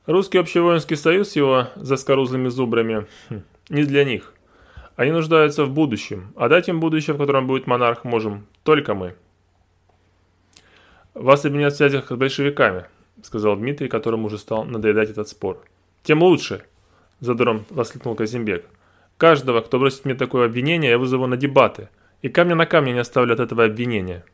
Русский 0.06 0.38
общевоинский 0.38 0.96
союз 0.96 1.34
его 1.36 1.68
заскорузлыми 1.76 2.48
зубрами 2.48 3.06
хм, 3.28 3.42
не 3.68 3.82
для 3.82 4.04
них. 4.04 4.32
Они 4.94 5.10
нуждаются 5.10 5.64
в 5.64 5.70
будущем, 5.70 6.32
а 6.36 6.48
дать 6.48 6.68
им 6.68 6.80
будущее, 6.80 7.14
в 7.14 7.18
котором 7.18 7.46
будет 7.46 7.66
монарх, 7.66 8.04
можем 8.04 8.46
только 8.62 8.94
мы. 8.94 9.14
«Вас 11.16 11.46
обвинят 11.46 11.72
в 11.72 11.76
связях 11.76 12.10
с 12.10 12.14
большевиками»,— 12.14 12.84
сказал 13.22 13.56
Дмитрий, 13.56 13.88
которому 13.88 14.26
уже 14.26 14.36
стал 14.36 14.64
надоедать 14.64 15.08
этот 15.08 15.26
спор. 15.28 15.58
«Тем 16.02 16.22
лучше»,— 16.22 16.62
задором 17.20 17.64
воскликнул 17.70 18.14
Казимбек. 18.14 18.66
«Каждого, 19.16 19.62
кто 19.62 19.78
бросит 19.78 20.04
мне 20.04 20.14
такое 20.14 20.44
обвинение, 20.44 20.90
я 20.90 20.98
вызову 20.98 21.26
на 21.26 21.38
дебаты, 21.38 21.88
и 22.20 22.28
камня 22.28 22.54
на 22.54 22.66
камне 22.66 22.92
не 22.92 22.98
оставлю 22.98 23.32
от 23.32 23.40
этого 23.40 23.64
обвинения». 23.64 24.26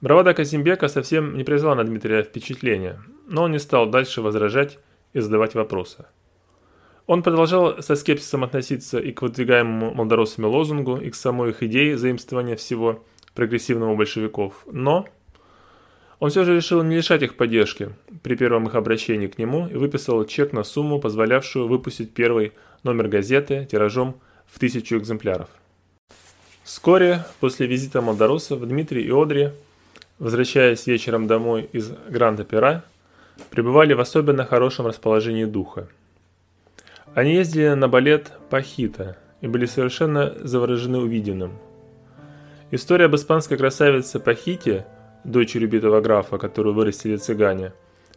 Бравада 0.00 0.34
Казимбека 0.34 0.86
совсем 0.86 1.36
не 1.36 1.42
произвела 1.42 1.74
на 1.74 1.82
Дмитрия 1.82 2.22
впечатления, 2.22 3.02
но 3.26 3.42
он 3.42 3.50
не 3.50 3.58
стал 3.58 3.90
дальше 3.90 4.22
возражать 4.22 4.78
и 5.14 5.18
задавать 5.18 5.56
вопросы. 5.56 6.06
Он 7.08 7.24
продолжал 7.24 7.82
со 7.82 7.96
скепсисом 7.96 8.44
относиться 8.44 9.00
и 9.00 9.10
к 9.10 9.22
выдвигаемому 9.22 9.94
молдоросами 9.94 10.46
лозунгу, 10.46 10.98
и 10.98 11.10
к 11.10 11.16
самой 11.16 11.50
их 11.50 11.64
идее 11.64 11.98
заимствования 11.98 12.54
всего– 12.54 13.04
прогрессивного 13.38 13.94
большевиков, 13.94 14.66
но 14.66 15.06
он 16.18 16.30
все 16.30 16.42
же 16.42 16.56
решил 16.56 16.82
не 16.82 16.96
лишать 16.96 17.22
их 17.22 17.36
поддержки 17.36 17.90
при 18.24 18.34
первом 18.34 18.66
их 18.66 18.74
обращении 18.74 19.28
к 19.28 19.38
нему 19.38 19.68
и 19.68 19.74
выписал 19.74 20.24
чек 20.24 20.52
на 20.52 20.64
сумму, 20.64 20.98
позволявшую 20.98 21.68
выпустить 21.68 22.12
первый 22.12 22.52
номер 22.82 23.06
газеты 23.06 23.68
тиражом 23.70 24.16
в 24.48 24.58
тысячу 24.58 24.98
экземпляров. 24.98 25.48
Вскоре 26.64 27.24
после 27.38 27.68
визита 27.68 28.00
Молдоросов 28.00 28.66
Дмитрий 28.66 29.04
и 29.04 29.12
Одри, 29.12 29.50
возвращаясь 30.18 30.88
вечером 30.88 31.28
домой 31.28 31.70
из 31.72 31.92
Гранд-Опера, 32.08 32.82
пребывали 33.50 33.92
в 33.92 34.00
особенно 34.00 34.46
хорошем 34.46 34.88
расположении 34.88 35.44
духа. 35.44 35.86
Они 37.14 37.34
ездили 37.34 37.68
на 37.68 37.86
балет 37.86 38.32
«Пахита» 38.50 39.16
и 39.40 39.46
были 39.46 39.66
совершенно 39.66 40.34
заворожены 40.40 40.98
увиденным– 40.98 41.52
История 42.70 43.06
об 43.06 43.16
испанской 43.16 43.56
красавице 43.56 44.20
Пахите, 44.20 44.84
дочери 45.24 45.64
убитого 45.64 46.02
графа, 46.02 46.36
которую 46.36 46.74
вырастили 46.74 47.16
цыгане, 47.16 47.72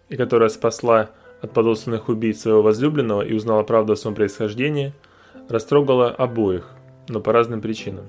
и 0.09 0.17
которая 0.17 0.49
спасла 0.49 1.11
от 1.41 1.53
подосланных 1.53 2.09
убийц 2.09 2.41
своего 2.41 2.61
возлюбленного 2.61 3.21
и 3.21 3.33
узнала 3.33 3.63
правду 3.63 3.93
о 3.93 3.95
своем 3.95 4.13
происхождении, 4.13 4.91
растрогала 5.47 6.09
обоих, 6.09 6.69
но 7.07 7.21
по 7.21 7.31
разным 7.31 7.61
причинам. 7.61 8.07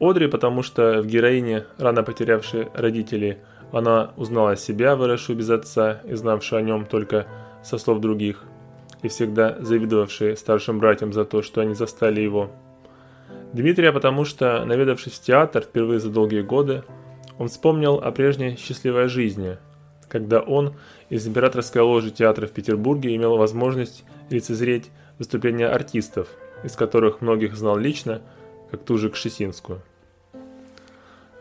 Одри, 0.00 0.26
потому 0.26 0.64
что 0.64 1.00
в 1.00 1.06
героине, 1.06 1.66
рано 1.78 2.02
потерявшей 2.02 2.66
родителей, 2.74 3.36
она 3.70 4.12
узнала 4.16 4.56
себя, 4.56 4.96
выросшую 4.96 5.38
без 5.38 5.50
отца 5.50 6.00
и 6.04 6.14
знавшую 6.14 6.58
о 6.58 6.62
нем 6.62 6.84
только 6.84 7.28
со 7.62 7.78
слов 7.78 8.00
других, 8.00 8.42
и 9.02 9.08
всегда 9.08 9.56
завидовавшей 9.60 10.36
старшим 10.36 10.80
братьям 10.80 11.12
за 11.12 11.24
то, 11.24 11.42
что 11.42 11.60
они 11.60 11.74
застали 11.74 12.20
его– 12.20 12.50
Дмитрия, 13.54 13.92
потому 13.92 14.24
что, 14.24 14.64
наведавшись 14.64 15.12
в 15.12 15.22
театр 15.22 15.62
впервые 15.62 16.00
за 16.00 16.10
долгие 16.10 16.40
годы, 16.40 16.82
он 17.38 17.46
вспомнил 17.46 18.00
о 18.00 18.10
прежней 18.10 18.56
счастливой 18.56 19.06
жизни, 19.06 19.58
когда 20.08 20.40
он 20.40 20.74
из 21.08 21.24
императорской 21.28 21.80
ложи 21.80 22.10
театра 22.10 22.48
в 22.48 22.50
Петербурге 22.50 23.14
имел 23.14 23.36
возможность 23.36 24.04
лицезреть 24.28 24.90
выступления 25.20 25.68
артистов, 25.68 26.26
из 26.64 26.72
которых 26.74 27.20
многих 27.20 27.54
знал 27.54 27.78
лично, 27.78 28.22
как 28.72 28.82
ту 28.82 28.98
же 28.98 29.08
Кшесинскую. 29.08 29.82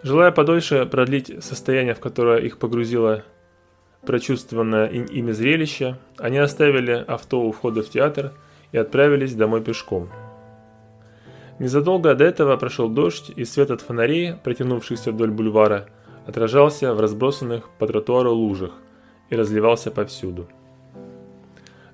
Желая 0.04 0.30
подольше 0.32 0.86
продлить 0.86 1.44
состояние, 1.44 1.96
в 1.96 2.00
которое 2.00 2.38
их 2.42 2.60
погрузило 2.60 3.24
прочувствованное 4.06 4.88
ими 4.88 5.32
зрелище, 5.32 5.98
они 6.20 6.38
оставили 6.38 7.04
авто 7.08 7.42
у 7.42 7.52
входа 7.52 7.82
в 7.82 7.90
театр 7.90 8.34
и 8.72 8.78
отправились 8.78 9.34
домой 9.34 9.64
пешком. 9.64 10.10
Незадолго 11.60 12.16
до 12.16 12.24
этого 12.24 12.58
прошел 12.58 12.90
дождь, 12.90 13.32
и 13.36 13.46
свет 13.46 13.72
от 13.72 13.82
фонарей, 13.82 14.34
протянувшихся 14.36 15.12
вдоль 15.12 15.32
бульвара, 15.32 15.88
отражался 16.26 16.94
в 16.94 17.00
разбросанных 17.00 17.70
по 17.78 17.88
тротуару 17.88 18.32
лужах 18.32 18.72
и 19.30 19.36
разливался 19.36 19.92
повсюду. 19.92 20.48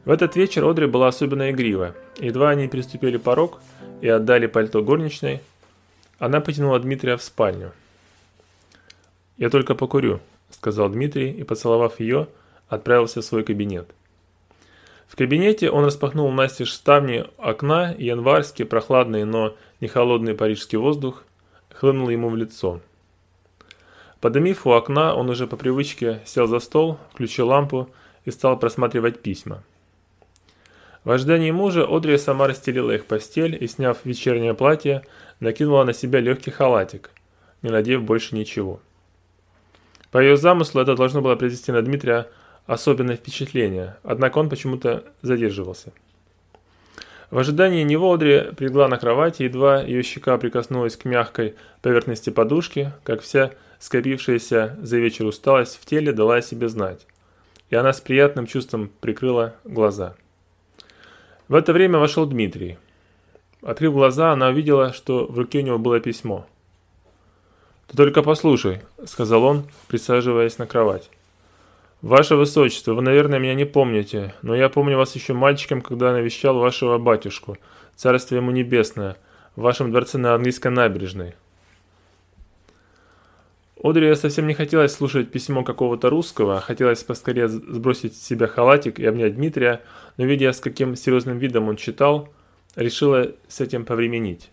В 0.06 0.12
этот 0.12 0.36
вечер 0.36 0.66
Одри 0.66 0.88
была 0.88 1.10
особенно 1.10 1.51
игрива. 1.51 1.94
Едва 2.20 2.50
они 2.50 2.68
переступили 2.68 3.18
порог 3.18 3.60
и 4.01 4.08
отдали 4.08 4.48
пальто 4.48 4.82
горничной, 4.82 5.42
она 6.20 6.42
потянула 6.42 6.80
Дмитрия 6.80 7.16
в 7.16 7.24
спальню. 7.24 7.72
«Я 9.38 9.50
только 9.50 9.75
покурю»,– 9.75 10.20
сказал 10.50 10.89
Дмитрий 10.89 11.32
и, 11.32 11.44
поцеловав 11.44 12.00
ее, 12.00 12.28
отправился 12.68 13.22
в 13.22 13.25
свой 13.25 13.44
кабинет. 13.44 13.89
В 15.10 15.16
кабинете 15.16 15.72
он 15.72 15.86
распахнул 15.86 16.32
настежь 16.32 16.72
ставни 16.72 17.25
окна, 17.38 17.92
и 17.98 18.06
январский, 18.06 18.63
прохладный, 18.63 19.25
но 19.25 19.56
не 19.82 19.88
холодный 19.88 20.36
парижский 20.36 20.78
воздух 20.78 21.24
хлынул 21.74 22.10
ему 22.10 22.30
в 22.30 22.36
лицо. 22.36 22.80
Подымив 24.22 24.68
у 24.68 24.72
окна, 24.72 25.16
он 25.16 25.30
уже 25.30 25.48
по 25.48 25.58
привычке 25.58 26.22
сел 26.25 26.46
за 26.46 26.60
стол, 26.60 27.00
включил 27.12 27.48
лампу 27.48 27.89
и 28.24 28.32
стал 28.32 28.60
просматривать 28.60 29.22
письма. 29.22 29.63
В 31.04 31.10
ожидании 31.10 31.50
мужа 31.50 31.88
Одри 31.89 32.18
сама 32.20 32.48
расстелила 32.48 32.92
их 32.92 33.06
постель 33.06 33.58
и, 33.60 33.68
сняв 33.68 34.06
вечернее 34.06 34.54
платье, 34.54 35.04
накинула 35.39 35.86
на 35.86 35.94
себя 35.94 36.20
легкий 36.20 36.51
халатик, 36.51 37.10
не 37.63 37.72
надев 37.72 38.04
больше 38.04 38.36
ничего. 38.36 38.80
По 40.12 40.20
ее 40.20 40.38
замыслу 40.38 40.82
это 40.82 40.96
должно 40.96 41.22
было 41.22 41.36
произвести 41.36 41.72
на 41.72 41.82
Дмитрия 41.82 42.28
особенное 42.74 43.16
впечатление, 43.16 43.98
однако 44.04 44.38
он 44.38 44.50
почему-то 44.50 45.04
задерживался. 45.22 45.92
В 47.32 47.38
ожидании 47.38 47.84
него 47.84 48.14
Одри 48.14 48.52
прилегла 48.56 48.88
на 48.88 48.98
кровати, 48.98 49.44
едва 49.44 49.82
ее 49.82 50.02
щека 50.04 50.38
прикоснулась 50.38 50.96
к 50.96 51.06
мягкой 51.06 51.56
поверхности 51.82 52.30
подушки, 52.30 52.92
как 53.04 53.22
вся 53.22 53.52
скопившаяся 53.80 54.78
за 54.82 54.98
вечер 54.98 55.26
усталость 55.26 55.80
в 55.82 55.86
теле 55.86 56.12
дала 56.12 56.38
о 56.38 56.42
себе 56.42 56.70
знать, 56.70 57.06
и 57.70 57.76
она 57.76 57.94
с 57.94 58.02
приятным 58.02 58.48
чувством 58.48 58.90
прикрыла 59.00 59.56
глаза. 59.64 60.16
В 61.48 61.56
это 61.56 61.74
время 61.74 62.00
вошел 62.00 62.26
Дмитрий. 62.26 62.78
Открыв 63.62 63.94
глаза, 63.94 64.32
она 64.32 64.48
увидела, 64.48 64.94
что 64.94 65.26
в 65.26 65.38
руке 65.38 65.60
у 65.60 65.64
него 65.64 65.78
было 65.78 66.00
письмо– 66.00 66.46
«Ты 67.90 67.98
только 67.98 68.22
послушай»,— 68.22 68.82
сказал 69.06 69.44
он, 69.44 69.64
присаживаясь 69.88 70.60
на 70.60 70.68
кровать. 70.68 71.10
«Ваше 72.01 72.36
Высочество, 72.36 72.94
вы, 72.94 73.01
наверное, 73.01 73.39
меня 73.39 73.56
не 73.56 73.65
помните, 73.65 74.34
но 74.41 74.56
я 74.56 74.70
помню 74.70 74.98
вас 74.98 75.15
еще 75.15 75.34
мальчиком, 75.34 75.82
когда 75.82 76.13
навещал 76.13 76.58
вашего 76.58 76.98
батюшку, 76.98 77.58
царствие 77.96 78.39
ему 78.39 78.51
небесное, 78.51 79.18
в 79.58 79.62
вашем 79.62 79.91
дворце 79.91 80.18
на 80.18 80.34
английской 80.34 80.70
набережной». 80.70 81.36
Одри 83.82 84.13
совсем 84.15 84.46
не 84.46 84.53
хотелось 84.53 84.94
слушать 84.94 85.32
письмо 85.32 85.63
какого-то 85.63 86.10
русского, 86.10 86.60
хотелось 86.60 87.03
поскорее 87.03 87.48
сбросить 87.48 88.15
с 88.15 88.22
себя 88.22 88.48
халатик 88.48 89.00
и 89.00 89.05
обнять 89.05 89.35
Дмитрия, 89.35 89.81
но 90.18 90.25
видя, 90.25 90.51
с 90.51 90.59
каким 90.59 90.98
серьезным 90.98 91.38
видом 91.38 91.70
он 91.70 91.77
читал, 91.77 92.29
решила 92.75 93.31
с 93.48 93.62
этим 93.62 93.85
повременить. 93.85 94.50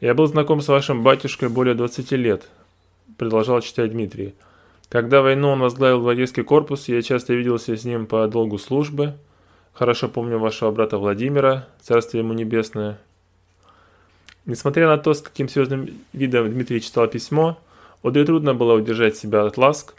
«Я 0.00 0.14
был 0.14 0.26
знаком 0.26 0.60
с 0.60 0.68
вашим 0.68 1.04
батюшкой 1.04 1.48
более 1.48 1.74
20 1.74 2.10
лет»,– 2.12 2.48
продолжал 3.18 3.60
читать 3.60 3.92
Дмитрий. 3.92 4.34
«Когда 4.94 5.22
войну 5.22 5.48
он 5.48 5.58
возглавил 5.58 6.02
гвардейский 6.02 6.44
корпус, 6.44 6.86
я 6.86 7.02
часто 7.02 7.34
виделся 7.34 7.76
с 7.76 7.84
ним 7.84 8.06
по 8.06 8.28
долгу 8.28 8.58
службы. 8.58 9.14
Хорошо 9.72 10.08
помню 10.08 10.38
вашего 10.38 10.70
брата 10.70 10.98
Владимира, 10.98 11.66
царствие 11.80 12.22
ему 12.22 12.32
небесное». 12.32 13.00
Несмотря 14.46 14.86
на 14.86 14.96
то, 14.96 15.12
с 15.12 15.20
каким 15.20 15.48
серьезным 15.48 15.88
видом 16.12 16.48
Дмитрий 16.48 16.80
читал 16.80 17.08
письмо, 17.08 17.58
Одре 18.04 18.24
трудно 18.24 18.54
было 18.54 18.74
удержать 18.74 19.16
себя 19.16 19.42
от 19.44 19.56
ласк, 19.56 19.94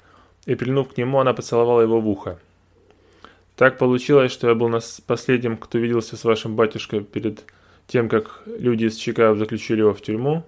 и, 0.45 0.55
прильнув 0.55 0.87
к 0.87 0.95
нему, 0.95 1.19
она 1.19 1.33
поцеловала 1.33 1.81
его 1.81 1.99
в 1.99 2.07
ухо. 2.07 2.39
Так 3.57 3.77
получилось, 3.77 4.31
что 4.31 4.47
я 4.47 4.55
был 4.55 4.73
последним, 5.05 5.57
кто 5.57 5.77
виделся 5.77 6.15
с 6.15 6.23
вашим 6.23 6.55
батюшкой 6.55 7.03
перед 7.03 7.43
тем, 7.87 8.07
как 8.07 8.43
люди 8.45 8.85
из 8.85 8.95
Чикаго 8.95 9.35
заключили 9.35 9.81
его 9.81 9.93
в 9.93 9.99
тюрьму, 9.99 10.45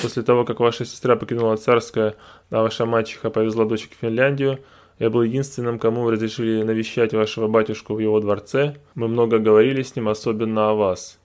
после 0.00 0.22
того, 0.22 0.44
как 0.44 0.60
ваша 0.60 0.84
сестра 0.84 1.16
покинула 1.16 1.56
царское, 1.56 2.14
а 2.50 2.62
ваша 2.62 2.86
мачеха 2.86 3.30
повезла 3.30 3.64
дочек 3.66 3.92
в 3.92 4.00
Финляндию, 4.00 4.60
я 4.98 5.08
был 5.08 5.22
единственным, 5.22 5.78
кому 5.78 6.02
вы 6.02 6.12
разрешили 6.12 6.62
навещать 6.62 7.14
вашего 7.14 7.48
батюшку 7.48 7.94
в 7.94 8.00
его 8.00 8.20
дворце. 8.20 8.76
Мы 8.94 9.08
много 9.08 9.38
говорили 9.38 9.82
с 9.82 9.96
ним, 9.96 10.08
особенно 10.10 10.68
о 10.68 10.74
вас. 10.74 11.18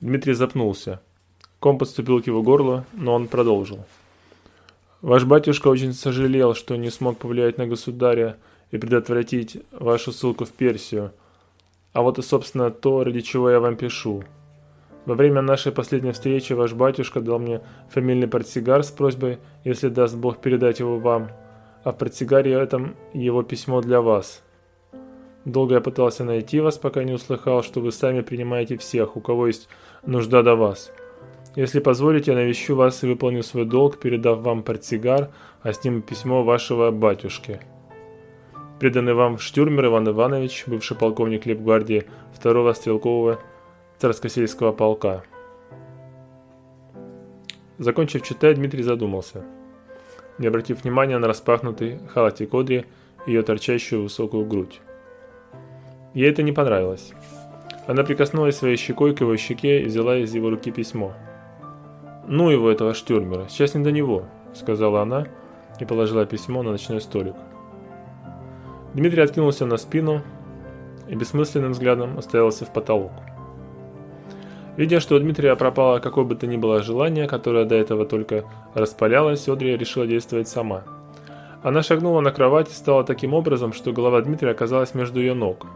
Дмитрий 0.00 0.34
запнулся. 0.34 1.00
Ком 1.58 1.76
подступил 1.76 2.22
к 2.22 2.26
его 2.28 2.42
горлу, 2.42 2.84
но 2.92 3.14
он 3.14 3.26
продолжил. 3.26 3.84
Ваш 5.02 5.24
батюшка 5.24 5.68
очень 5.68 5.92
сожалел, 5.92 6.54
что 6.54 6.76
не 6.76 6.90
смог 6.90 7.18
повлиять 7.18 7.58
на 7.58 7.66
государя 7.66 8.36
и 8.70 8.78
предотвратить 8.78 9.58
вашу 9.72 10.12
ссылку 10.12 10.44
в 10.44 10.52
Персию. 10.52 11.12
А 11.92 12.02
вот 12.02 12.18
и, 12.18 12.22
собственно, 12.22 12.70
то, 12.70 13.02
ради 13.02 13.22
чего 13.22 13.50
я 13.50 13.60
вам 13.60 13.76
пишу. 13.76 14.24
Во 15.06 15.14
время 15.14 15.42
нашей 15.42 15.70
последней 15.70 16.12
встречи 16.12 16.54
ваш 16.54 16.72
батюшка 16.72 17.20
дал 17.20 17.38
мне 17.38 17.60
фамильный 17.90 18.26
портсигар 18.26 18.82
с 18.82 18.90
просьбой, 18.90 19.38
если 19.62 19.88
даст 19.88 20.16
Бог, 20.16 20.38
передать 20.38 20.80
его 20.80 20.98
вам, 20.98 21.28
а 21.82 21.92
в 21.92 21.98
портсигаре 21.98 22.52
этом 22.52 22.96
его 23.12 23.42
письмо 23.42 23.82
для 23.82 24.00
вас. 24.00 24.42
Долго 25.44 25.74
я 25.74 25.80
пытался 25.82 26.24
найти 26.24 26.60
вас, 26.60 26.78
пока 26.78 27.04
не 27.04 27.12
услыхал, 27.12 27.62
что 27.62 27.80
вы 27.80 27.92
сами 27.92 28.22
принимаете 28.22 28.78
всех, 28.78 29.16
у 29.16 29.20
кого 29.20 29.46
есть 29.48 29.68
нужда 30.06 30.42
до 30.42 30.56
вас. 30.56 30.90
Если 31.54 31.80
позволите, 31.80 32.32
я 32.32 32.38
навещу 32.38 32.74
вас 32.74 33.04
и 33.04 33.06
выполню 33.06 33.42
свой 33.42 33.66
долг, 33.66 33.98
передав 33.98 34.40
вам 34.40 34.62
портсигар, 34.62 35.28
а 35.62 35.72
с 35.72 35.84
ним 35.84 36.00
письмо 36.00 36.42
вашего 36.42 36.90
батюшки. 36.90 37.60
Преданный 38.80 39.14
вам 39.14 39.38
штюрмер 39.38 39.86
Иван 39.86 40.08
Иванович, 40.08 40.64
бывший 40.66 40.96
полковник 40.96 41.44
лейбгвардии 41.44 42.06
2-го 42.42 42.72
стрелкового 42.72 43.38
царско-сельского 44.04 44.72
полка. 44.72 45.22
Закончив 47.78 48.22
читать, 48.22 48.56
Дмитрий 48.56 48.82
задумался, 48.82 49.44
не 50.36 50.46
обратив 50.46 50.82
внимания 50.82 51.16
на 51.16 51.26
распахнутый 51.26 52.00
халатик 52.12 52.52
Одри 52.52 52.84
и 53.26 53.30
ее 53.30 53.42
торчащую 53.42 54.02
высокую 54.02 54.44
грудь. 54.44 54.82
Ей 56.12 56.30
это 56.30 56.42
не 56.42 56.52
понравилось. 56.52 57.12
Она 57.86 58.04
прикоснулась 58.04 58.56
своей 58.56 58.76
щекой 58.76 59.14
к 59.14 59.22
его 59.22 59.34
щеке 59.38 59.80
и 59.80 59.86
взяла 59.86 60.18
из 60.18 60.34
его 60.34 60.50
руки 60.50 60.70
письмо. 60.70 61.14
«Ну 62.28 62.50
его, 62.50 62.70
этого 62.70 62.92
штюрмера, 62.92 63.46
сейчас 63.48 63.72
не 63.72 63.82
до 63.82 63.90
него»,— 63.90 64.24
сказала 64.54 65.00
она 65.00 65.28
и 65.80 65.86
положила 65.86 66.26
письмо 66.26 66.62
на 66.62 66.72
ночной 66.72 67.00
столик. 67.00 67.36
Дмитрий 68.92 69.22
откинулся 69.22 69.64
на 69.64 69.78
спину 69.78 70.20
и 71.08 71.14
бессмысленным 71.14 71.72
взглядом 71.72 72.18
оставился 72.18 72.66
в 72.66 72.72
потолок. 72.72 73.12
Видя, 74.76 74.98
что 74.98 75.14
у 75.14 75.18
Дмитрия 75.20 75.54
пропало 75.54 76.00
какое 76.00 76.24
бы 76.24 76.34
то 76.34 76.46
ни 76.46 76.56
было 76.56 76.82
желание, 76.82 77.28
которое 77.28 77.64
до 77.64 77.76
этого 77.76 78.04
только 78.04 78.44
распалялось, 78.74 79.48
Одри 79.48 79.76
решила 79.76 80.06
действовать 80.06 80.48
сама. 80.48 80.82
Она 81.62 81.82
шагнула 81.82 82.20
на 82.20 82.32
кровать 82.32 82.70
и 82.70 82.74
стала 82.74 83.04
таким 83.04 83.34
образом, 83.34 83.72
что 83.72 83.92
голова 83.92 84.20
Дмитрия 84.20 84.50
оказалась 84.50 84.94
между 84.94 85.20
ее 85.20 85.34
ног. 85.34 85.66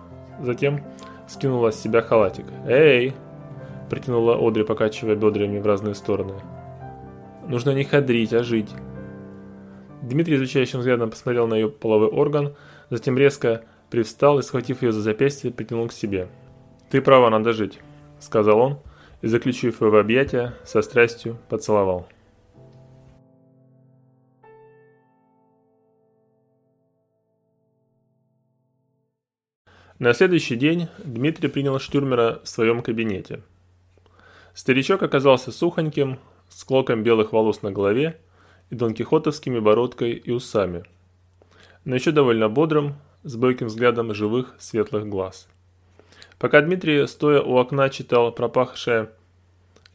Затем 0.41 0.83
скинула 1.29 1.71
с 1.71 1.81
себя 1.81 2.03
халатик. 2.03 2.45
«Эй!»– 2.67 3.15
притянула 3.91 4.37
Одри, 4.37 4.65
покачивая 4.65 5.15
бедрами 5.15 5.59
в 5.59 5.67
разные 5.67 5.95
стороны. 5.95 6.35
«Нужно 7.47 7.71
не 7.71 7.85
хадрить, 7.85 8.33
а 8.33 8.43
жить». 8.43 8.71
Дмитрий 10.03 10.37
изучающим 10.37 10.81
взглядом 10.81 11.11
посмотрел 11.11 11.47
на 11.47 11.55
ее 11.55 11.69
половой 11.69 12.09
орган, 12.09 12.55
затем 12.91 13.17
резко 13.17 13.63
привстал 13.91 14.39
и, 14.39 14.43
схватив 14.43 14.83
ее 14.83 14.93
за 14.93 15.01
запястье, 15.01 15.51
притянул 15.51 15.89
к 15.89 15.93
себе. 15.93 16.29
«Ты 16.91 17.01
права, 17.01 17.31
надо 17.31 17.53
жить»,– 17.53 17.79
сказал 18.21 18.61
он, 18.61 18.79
и, 19.23 19.27
заключив 19.27 19.81
его 19.81 19.91
в 19.91 19.97
объятия, 19.97 20.55
со 20.65 20.83
страстью 20.83 21.39
поцеловал. 21.49 22.09
На 29.99 30.15
следующий 30.15 30.55
день 30.55 30.87
Дмитрий 30.99 31.49
принял 31.49 31.81
штурмера 31.81 32.41
в 32.45 32.49
своем 32.49 32.83
кабинете. 32.83 33.43
Старичок 34.55 35.03
оказался 35.03 35.51
сухоньким, 35.51 36.21
с 36.49 36.63
клоком 36.65 37.03
белых 37.03 37.33
волос 37.33 37.63
на 37.63 37.73
голове 37.73 38.21
и 38.71 38.75
донкихотовскими 38.75 39.59
бородкой 39.59 40.13
и 40.13 40.31
усами. 40.31 40.85
но 41.85 41.95
еще 41.95 42.13
довольно 42.13 42.49
бодрым, 42.49 42.97
с 43.23 43.35
бойким 43.37 43.67
взглядом 43.67 44.15
живых 44.15 44.55
светлых 44.59 45.09
глаз. 45.09 45.49
Пока 46.39 46.61
Дмитрий, 46.61 47.07
стоя 47.07 47.41
у 47.41 47.57
окна, 47.57 47.91
читал 47.91 48.31
пропахшее 48.33 49.11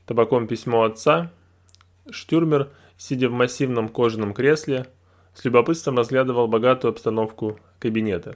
табаком 0.05 0.47
письмо 0.47 0.83
отца, 0.83 1.31
Штюрмер, 2.09 2.69
сидя 2.97 3.29
в 3.29 3.31
массивном 3.31 3.87
кожаном 3.87 4.33
кресле, 4.33 4.87
с 5.33 5.45
любопытством 5.45 5.97
разглядывал 5.97 6.47
богатую 6.47 6.91
обстановку 6.91 7.57
кабинета. 7.79 8.35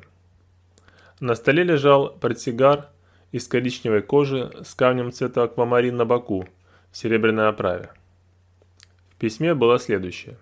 На 1.20 1.36
столе 1.36 1.64
лежал 1.64 2.10
портсигар 2.10 2.88
из 3.32 3.48
коричневой 3.48 4.02
кожи 4.02 4.52
с 4.64 4.74
камнем 4.74 5.12
цвета 5.12 5.44
аквамарин 5.44 5.98
на 5.98 6.06
боку 6.06 6.48
в 6.92 6.98
серебряной 6.98 7.50
оправе. 7.50 7.92
В 9.10 9.16
письме 9.16 9.54
было 9.54 9.80
следующее. 9.80 10.38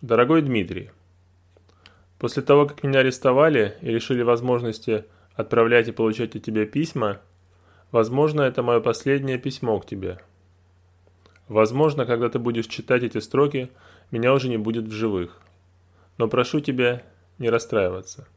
«Дорогой 0.00 0.42
Дмитрий, 0.42 0.90
после 2.18 2.42
того, 2.42 2.66
как 2.66 2.84
меня 2.84 3.00
арестовали 3.00 3.76
и 3.80 3.90
лишили 3.90 4.22
возможности 4.22 5.04
отправлять 5.38 5.88
и 5.88 5.92
получать 5.92 6.36
от 6.36 6.42
тебя 6.42 6.66
письма, 6.66 7.20
возможно, 7.92 8.42
это 8.42 8.62
мое 8.62 8.80
последнее 8.80 9.38
письмо 9.38 9.78
к 9.78 9.86
тебе. 9.86 10.18
Возможно, 11.46 12.04
когда 12.04 12.28
ты 12.28 12.38
будешь 12.38 12.66
читать 12.66 13.04
эти 13.04 13.18
строки, 13.18 13.70
меня 14.10 14.34
уже 14.34 14.48
не 14.48 14.58
будет 14.58 14.84
в 14.84 14.92
живых. 14.92 15.40
Но 16.18 16.28
прошу 16.28 16.60
тебя 16.60 17.02
не 17.38 17.48
расстраиваться». 17.48 18.28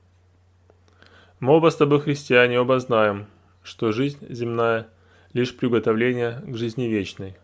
Мы 1.40 1.54
оба 1.54 1.72
с 1.72 1.76
тобой 1.76 2.00
христиане, 2.00 2.60
оба 2.60 2.80
знаем, 2.80 3.26
что 3.64 3.92
жизнь 3.92 4.20
земная– 4.30 4.88
лишь 5.34 5.58
приготовление 5.58 6.44
к 6.46 6.56
жизни 6.56 6.84
вечной, 6.84 7.36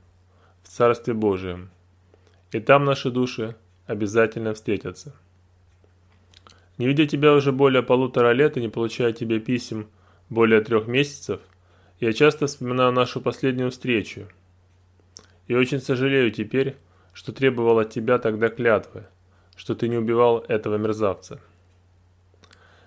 в 0.61 0.67
Царстве 0.67 1.15
Божием. 1.15 1.71
И 2.51 2.59
там 2.59 2.85
наши 2.85 3.09
души 3.09 3.55
обязательно 3.87 4.53
встретятся. 4.53 5.15
Не 6.77 6.87
видя 6.87 7.07
тебя 7.07 7.33
уже 7.33 7.51
более 7.51 7.81
полутора 7.81 8.33
лет 8.33 8.57
и 8.57 8.61
не 8.61 8.69
получая 8.69 9.11
тебе 9.11 9.39
писем 9.39 9.87
более 10.29 10.61
трех 10.61 10.87
месяцев, 10.87 11.39
я 11.99 12.13
часто 12.13 12.45
вспоминаю 12.45 12.91
нашу 12.91 13.21
последнюю 13.21 13.71
встречу. 13.71 14.27
И 15.47 15.55
очень 15.55 15.79
сожалею 15.79 16.31
теперь, 16.31 16.75
что 17.13 17.31
требовал 17.31 17.79
от 17.79 17.89
тебя 17.89 18.19
тогда 18.19 18.49
клятвы, 18.49 19.07
что 19.55 19.73
ты 19.73 19.87
не 19.87 19.97
убивал 19.97 20.45
этого 20.47 20.77
мерзавца. 20.77 21.39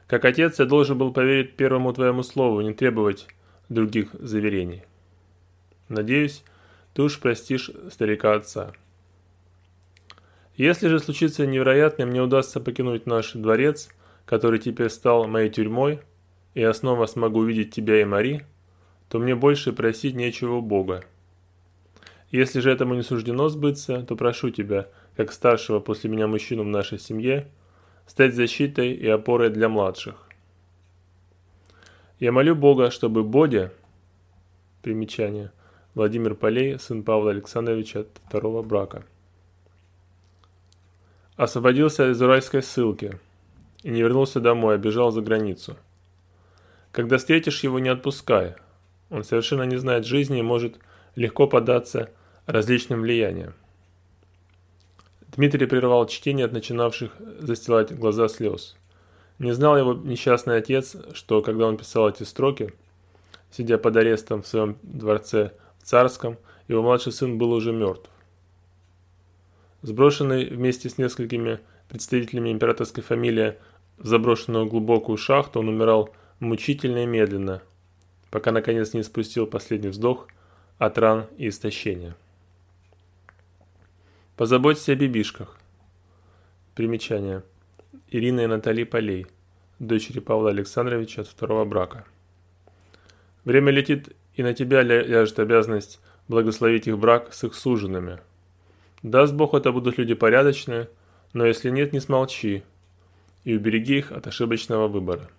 Как 0.06 0.24
отец 0.24 0.58
я 0.58 0.66
должен 0.66 0.98
был 0.98 1.12
поверить 1.12 1.56
первому 1.56 1.92
твоему 1.92 2.22
слову, 2.22 2.60
не 2.60 2.74
требовать 2.74 3.26
других 3.68 4.10
заверений. 4.12 4.84
Надеюсь, 5.88 6.44
ты 6.94 7.02
уж 7.02 7.18
простишь 7.18 7.70
старика 7.90 8.34
отца. 8.34 8.72
Если 10.60 10.88
же 10.88 10.98
случится 10.98 11.46
невероятное, 11.46 12.04
мне 12.04 12.20
удастся 12.20 12.60
покинуть 12.60 13.06
наш 13.06 13.32
дворец, 13.32 13.88
который 14.26 14.58
теперь 14.58 14.90
стал 14.90 15.26
моей 15.26 15.48
тюрьмой, 15.48 16.00
и 16.52 16.60
я 16.60 16.74
снова 16.74 17.06
смогу 17.06 17.38
увидеть 17.38 17.74
тебя 17.74 18.02
и 18.02 18.04
Мари, 18.04 18.44
то 19.08 19.18
мне 19.18 19.34
больше 19.34 19.72
просить 19.72 20.14
нечего 20.14 20.56
у 20.56 20.60
Бога. 20.60 21.02
Если 22.30 22.60
же 22.60 22.70
этому 22.70 22.94
не 22.94 23.00
суждено 23.00 23.48
сбыться, 23.48 24.02
то 24.02 24.16
прошу 24.16 24.50
тебя, 24.50 24.86
как 25.16 25.32
старшего 25.32 25.80
после 25.80 26.10
меня 26.10 26.26
мужчину 26.26 26.64
в 26.64 26.66
нашей 26.66 26.98
семье, 26.98 27.46
стать 28.06 28.34
защитой 28.34 28.92
и 28.92 29.08
опорой 29.08 29.48
для 29.48 29.70
младших. 29.70 30.28
Я 32.18 32.32
молю 32.32 32.54
Бога, 32.54 32.90
чтобы 32.90 33.24
Бодя, 33.24 33.72
примечание, 34.82 35.52
Владимир 35.94 36.34
Полей, 36.34 36.78
сын 36.78 37.02
Павла 37.02 37.30
Александровича 37.30 38.00
от 38.00 38.08
второго 38.26 38.62
брака, 38.62 39.06
освободился 41.40 42.10
из 42.10 42.20
уральской 42.20 42.62
ссылки 42.62 43.18
и 43.82 43.88
не 43.88 44.02
вернулся 44.02 44.40
домой, 44.40 44.74
а 44.74 44.78
бежал 44.78 45.10
за 45.10 45.22
границу. 45.22 45.74
Когда 46.92 47.16
встретишь 47.16 47.64
его, 47.64 47.78
не 47.78 47.88
отпускай. 47.88 48.56
Он 49.08 49.24
совершенно 49.24 49.62
не 49.62 49.78
знает 49.78 50.04
жизни 50.04 50.40
и 50.40 50.42
может 50.42 50.78
легко 51.14 51.46
поддаться 51.46 52.10
различным 52.44 53.00
влияниям. 53.00 53.54
Дмитрий 55.34 55.64
прервал 55.64 56.06
чтение 56.06 56.44
от 56.44 56.52
начинавших 56.52 57.12
застилать 57.38 57.96
глаза 57.96 58.28
слез. 58.28 58.76
Не 59.38 59.52
знал 59.52 59.78
его 59.78 59.94
несчастный 59.94 60.58
отец, 60.58 60.94
что 61.14 61.40
когда 61.40 61.66
он 61.66 61.78
писал 61.78 62.10
эти 62.10 62.24
строки, 62.24 62.74
сидя 63.50 63.78
под 63.78 63.96
арестом 63.96 64.42
в 64.42 64.46
своем 64.46 64.76
дворце 64.82 65.52
в 65.78 65.86
Царском, 65.86 66.36
его 66.68 66.82
младший 66.82 67.12
сын 67.12 67.38
был 67.38 67.52
уже 67.52 67.72
мертв. 67.72 68.10
Сброшенный 69.82 70.46
вместе 70.46 70.88
с 70.90 70.98
несколькими 70.98 71.60
представителями 71.88 72.52
императорской 72.52 73.02
фамилии 73.02 73.56
в 73.98 74.06
заброшенную 74.06 74.66
глубокую 74.66 75.16
шахту, 75.16 75.60
он 75.60 75.68
умирал 75.68 76.14
мучительно 76.38 77.04
и 77.04 77.06
медленно, 77.06 77.62
пока 78.30 78.52
наконец 78.52 78.92
не 78.92 79.02
спустил 79.02 79.46
последний 79.46 79.88
вздох 79.88 80.28
от 80.78 80.98
ран 80.98 81.26
и 81.36 81.48
истощения. 81.48 82.14
Позаботься 84.36 84.92
о 84.92 84.94
бибишках. 84.94 85.58
Примечание. 86.74 87.42
Ирина 88.08 88.40
и 88.40 88.46
Натали 88.46 88.84
Полей, 88.84 89.26
дочери 89.78 90.20
Павла 90.20 90.50
Александровича 90.50 91.22
от 91.22 91.28
второго 91.28 91.64
брака. 91.64 92.04
Время 93.44 93.70
летит, 93.72 94.16
и 94.34 94.42
на 94.42 94.54
тебя 94.54 94.82
ляжет 94.82 95.38
обязанность 95.38 96.00
благословить 96.28 96.86
их 96.86 96.98
брак 96.98 97.32
с 97.32 97.44
их 97.44 97.54
суженными. 97.54 98.20
Даст 99.02 99.34
Бог, 99.34 99.54
это 99.54 99.72
будут 99.72 99.98
люди 99.98 100.14
порядочные, 100.14 100.88
но 101.32 101.46
если 101.46 101.70
нет, 101.70 101.92
не 101.92 102.00
смолчи 102.00 102.62
и 103.44 103.56
убереги 103.56 103.98
их 103.98 104.12
от 104.12 104.26
ошибочного 104.26 104.88
выбора. 104.88 105.30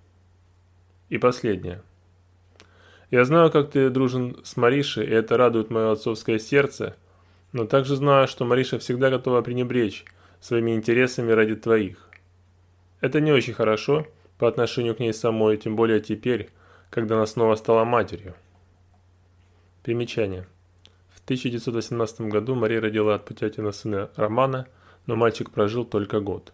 И 1.10 1.18
последнее. 1.18 1.82
Я 3.12 3.26
знаю, 3.26 3.52
как 3.52 3.72
ты 3.72 3.90
дружен 3.90 4.38
с 4.44 4.58
Маришей, 4.58 5.06
и 5.06 5.12
это 5.12 5.38
радует 5.38 5.70
мое 5.70 5.92
отцовское 5.92 6.40
сердце– 6.40 6.96
но 7.52 7.66
также 7.66 7.96
знаю, 7.96 8.28
что 8.28 8.46
Мариша 8.46 8.80
всегда 8.80 9.10
готова 9.10 9.42
пренебречь 9.42 10.06
своими 10.40 10.74
интересами 10.74 11.32
ради 11.32 11.56
твоих. 11.56 12.10
Это 13.02 13.20
не 13.20 13.32
очень 13.32 13.54
хорошо 13.54 14.08
по 14.38 14.48
отношению 14.48 14.96
к 14.96 15.00
ней 15.00 15.14
самой, 15.14 15.58
тем 15.58 15.76
более 15.76 16.00
теперь, 16.00 16.50
когда 16.90 17.16
она 17.16 17.26
снова 17.26 17.56
стала 17.56 17.84
матерью. 17.84 18.36
Примечание. 19.84 20.48
В 21.32 21.34
1918 21.34 22.22
году 22.30 22.56
Мария 22.56 22.82
родила 22.82 23.16
от 23.16 23.24
Путятина 23.24 23.72
сына 23.72 24.10
Романа, 24.18 24.68
но 25.06 25.16
мальчик 25.16 25.50
прожил 25.50 25.86
только 25.86 26.20
год. 26.20 26.52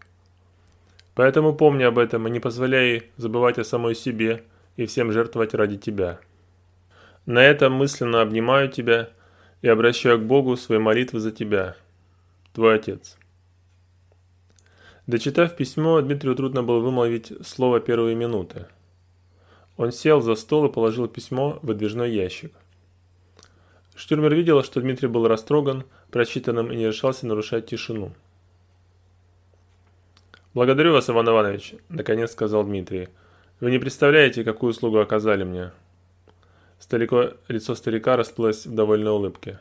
Поэтому 1.15 1.55
помни 1.55 1.81
об 1.81 1.97
этом 1.97 2.27
и 2.27 2.29
не 2.29 2.39
позволяй 2.39 3.09
забывать 3.17 3.57
о 3.57 3.63
самой 3.63 3.95
себе 3.95 4.43
и 4.75 4.85
всем 4.85 5.11
жертвовать 5.11 5.55
ради 5.55 5.77
тебя. 5.77 6.19
На 7.25 7.43
этом 7.43 7.73
мысленно 7.73 8.21
обнимаю 8.21 8.69
тебя 8.69 9.09
и 9.63 9.67
обращаю 9.67 10.19
к 10.19 10.25
Богу 10.25 10.55
свои 10.55 10.77
молитвы 10.77 11.21
за 11.21 11.31
тебя, 11.31 11.75
твой 12.53 12.75
отец. 12.75 13.17
Дочитав 15.07 15.55
письмо, 15.55 15.99
Дмитрию 16.01 16.35
трудно 16.35 16.61
было 16.61 16.81
вымолвить 16.81 17.33
слово 17.43 17.79
первые 17.79 18.15
минуты. 18.15 18.67
Он 19.75 19.91
сел 19.91 20.21
за 20.21 20.35
стол 20.35 20.67
и 20.67 20.71
положил 20.71 21.07
письмо 21.07 21.57
в 21.63 21.65
выдвижной 21.65 22.11
ящик. 22.11 22.53
Штюрмер 23.97 24.33
видел, 24.35 24.63
что 24.63 24.79
Дмитрий 24.79 25.07
был 25.07 25.27
растроган 25.27 25.83
прочитанным 26.11 26.71
и 26.71 26.75
не 26.75 26.85
решался 26.85 27.25
нарушать 27.25 27.65
тишину. 27.65 28.13
«Благодарю 30.53 30.93
вас, 30.93 31.09
Иван 31.09 31.27
Иванович»,– 31.27 31.73
наконец 31.89 32.31
сказал 32.31 32.63
Дмитрий. 32.63 33.09
«Вы 33.59 33.71
не 33.71 33.79
представляете, 33.79 34.43
какую 34.43 34.69
услугу 34.69 34.99
оказали 34.99 35.43
мне. 35.43 35.71
Старико, 36.79 37.33
лицо 37.47 37.73
старика 37.73 38.15
расплылось 38.17 38.67
в 38.67 38.75
довольной 38.75 39.11
улыбке. 39.11 39.59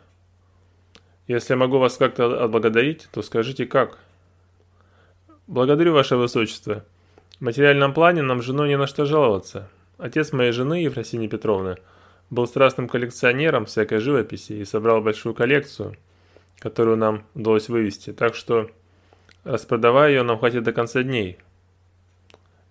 «Если 1.27 1.55
я 1.55 1.57
могу 1.57 1.79
вас 1.79 1.96
как-то 1.96 2.44
отблагодарить, 2.44 3.09
то 3.12 3.22
скажите, 3.22 3.64
как?» 3.64 3.99
«Благодарю, 5.46 5.94
Ваше 5.94 6.16
Высочество. 6.16 6.85
В 7.38 7.40
материальном 7.40 7.94
плане 7.94 8.20
нам 8.20 8.42
с 8.42 8.44
женой 8.44 8.68
не 8.68 8.77
на 8.77 8.87
что 8.87 9.07
жаловаться. 9.07 9.68
Отец 9.96 10.33
моей 10.33 10.53
жены, 10.53 10.83
Ефросиньи 10.83 11.27
Петровны, 11.27 11.77
был 12.31 12.47
страстным 12.47 12.89
коллекционером 12.89 13.67
всякой 13.67 14.01
живописи 14.01 14.55
и 14.55 14.65
собрал 14.65 15.01
большую 15.01 15.35
коллекцию, 15.35 15.97
которую 16.59 16.97
нам 16.97 17.25
удалось 17.35 17.69
вывести, 17.69 18.12
так 18.12 18.35
что, 18.35 18.71
распродавая 19.45 20.11
ее, 20.11 20.23
нам 20.23 20.39
хватит 20.39 20.62
до 20.62 20.73
конца 20.73 21.03
дней». 21.03 21.39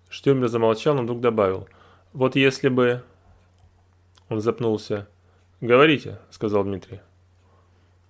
Штюрмер 0.08 0.48
замолчал, 0.48 0.94
но 0.94 1.02
вдруг 1.02 1.20
добавил. 1.20 1.68
«Вот 2.12 2.36
если 2.36 2.68
бы 2.68 3.02
он 4.28 4.40
запнулся. 4.40 5.06
«Говорите»,— 5.60 6.18
сказал 6.30 6.64
Дмитрий. 6.64 7.00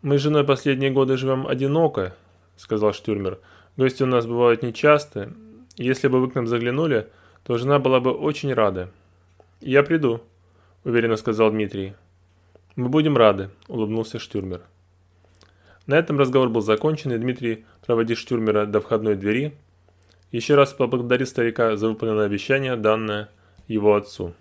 «Мы 0.03 0.19
с 0.19 0.23
женой 0.23 0.45
последние 0.45 0.91
годы 0.91 1.17
живем 1.17 1.47
одиноко»,— 1.47 2.15
сказал 2.57 2.93
Штюрмер. 2.93 3.39
«Гости 3.77 4.03
у 4.03 4.07
нас 4.07 4.27
бывают 4.27 4.63
нечасто. 4.63 5.33
Если 5.77 6.09
бы 6.09 6.21
вы 6.21 6.31
к 6.31 6.35
нам 6.35 6.47
заглянули, 6.47 7.09
то 7.45 7.59
жена 7.59 7.79
была 7.79 8.01
бы 8.01 8.13
очень 8.13 8.53
рада». 8.55 8.91
«Я 9.61 9.83
приду»,— 9.83 10.23
уверенно 10.87 11.17
сказал 11.17 11.51
Дмитрий. 11.51 11.95
«Мы 12.77 12.89
будем 12.89 13.17
рады»,— 13.17 13.51
улыбнулся 13.69 14.21
Штюрмер. 14.21 14.63
На 15.87 15.95
этом 15.95 16.17
разговор 16.17 16.49
был 16.49 16.61
закончен, 16.61 17.13
и 17.13 17.19
Дмитрий, 17.19 17.65
проводив 17.85 18.19
Штюрмера 18.19 18.67
до 18.67 18.81
входной 18.81 19.17
двери, 19.17 19.57
еще 20.31 20.55
раз 20.55 20.73
поблагодарил 20.73 21.27
старика 21.27 21.77
за 21.77 21.89
выполненное 21.89 22.27
обещание, 22.27 22.77
данное 22.77 23.31
его 23.67 23.97
отцу. 23.97 24.35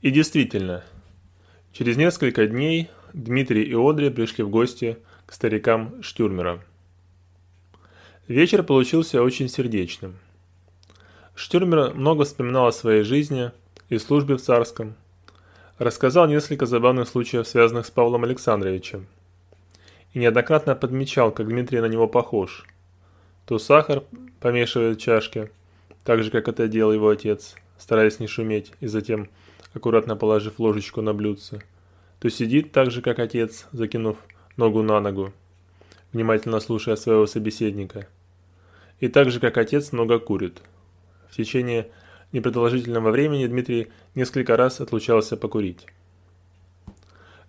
И 0.00 0.12
действительно, 0.12 0.84
через 1.72 1.96
несколько 1.96 2.46
дней 2.46 2.88
Дмитрий 3.12 3.64
и 3.64 3.74
Одри 3.74 4.10
пришли 4.10 4.44
в 4.44 4.50
гости 4.50 4.98
к 5.26 5.32
старикам 5.32 6.02
Штюрмера. 6.04 6.62
Вечер 8.28 8.62
получился 8.62 9.22
очень 9.22 9.48
сердечным. 9.48 10.18
Штюрмер 11.34 11.94
много 11.94 12.24
вспоминал 12.24 12.68
о 12.68 12.72
своей 12.72 13.02
жизни 13.02 13.50
и 13.88 13.98
службе 13.98 14.36
в 14.36 14.40
Царском. 14.40 14.94
Рассказал 15.78 16.26
несколько 16.28 16.66
забавных 16.66 17.08
случаев, 17.08 17.46
связанных 17.46 17.86
с 17.86 17.90
Павлом 17.90 18.24
Александровичем. 18.24 19.06
И 20.12 20.18
неоднократно 20.18 20.74
подмечал, 20.74 21.32
как 21.32 21.48
Дмитрий 21.48 21.80
на 21.80 21.86
него 21.86 22.06
похож. 22.06 22.64
То 23.46 23.58
сахар 23.58 24.04
помешивает 24.40 24.98
в 24.98 25.00
чашке, 25.00 25.50
так 26.04 26.22
же, 26.22 26.30
как 26.30 26.48
это 26.48 26.68
делал 26.68 26.92
его 26.92 27.08
отец, 27.08 27.56
стараясь 27.78 28.20
не 28.20 28.26
шуметь, 28.26 28.72
и 28.80 28.86
затем, 28.86 29.28
аккуратно 29.74 30.16
положив 30.16 30.60
ложечку 30.60 31.02
на 31.02 31.12
блюдце, 31.12 31.62
то 32.20 32.30
сидит 32.30 32.72
так 32.72 32.90
же, 32.90 33.02
как 33.02 33.18
отец, 33.18 33.66
закинув 33.72 34.16
ногу 34.56 34.82
на 34.82 35.00
ногу, 35.00 35.32
внимательно 36.12 36.60
слушая 36.60 36.96
своего 36.96 37.26
собеседника. 37.26 38.06
И 39.00 39.08
так 39.08 39.30
же, 39.30 39.40
как 39.40 39.58
отец, 39.58 39.92
много 39.92 40.18
курит. 40.18 40.62
В 41.28 41.36
течение 41.36 41.88
непродолжительного 42.34 43.10
времени 43.10 43.46
Дмитрий 43.46 43.88
несколько 44.14 44.56
раз 44.56 44.80
отлучался 44.80 45.36
покурить. 45.36 45.86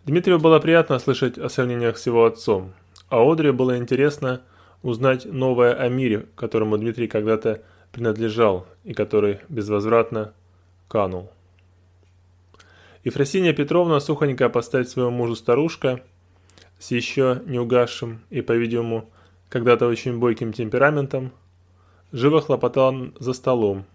Дмитрию 0.05 0.39
было 0.39 0.59
приятно 0.59 0.99
слышать 0.99 1.37
о 1.39 1.49
сравнениях 1.49 1.97
с 1.97 2.05
его 2.05 2.25
отцом, 2.25 2.71
а 3.09 3.19
Одре 3.29 3.51
было 3.51 3.77
интересно 3.77 4.41
узнать 4.83 5.25
новое 5.25 5.73
о 5.73 5.89
мире, 5.89 6.27
которому 6.35 6.77
Дмитрий 6.77 7.07
когда-то 7.07 7.63
принадлежал 7.91 8.67
и 8.83 8.93
который 8.93 9.39
безвозвратно 9.49 10.33
канул. 10.87 11.31
Ефросинья 13.03 13.53
Петровна, 13.53 13.99
сухонько 13.99 14.49
поставить 14.49 14.89
своему 14.89 15.11
мужу 15.11 15.35
старушка, 15.35 16.03
с 16.77 16.91
еще 16.91 17.41
не 17.45 17.57
угасшим 17.57 18.21
и, 18.29 18.41
по-видимому, 18.41 19.09
когда-то 19.49 19.87
очень 19.87 20.19
бойким 20.19 20.53
темпераментом, 20.53 21.31
живо 22.11 22.41
хлопотала 22.41 23.11
за 23.17 23.33
столом, 23.33 23.85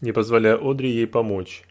не 0.00 0.12
позволяя 0.12 0.56
Одри 0.56 0.90
ей 0.90 1.06
помочь. 1.06 1.64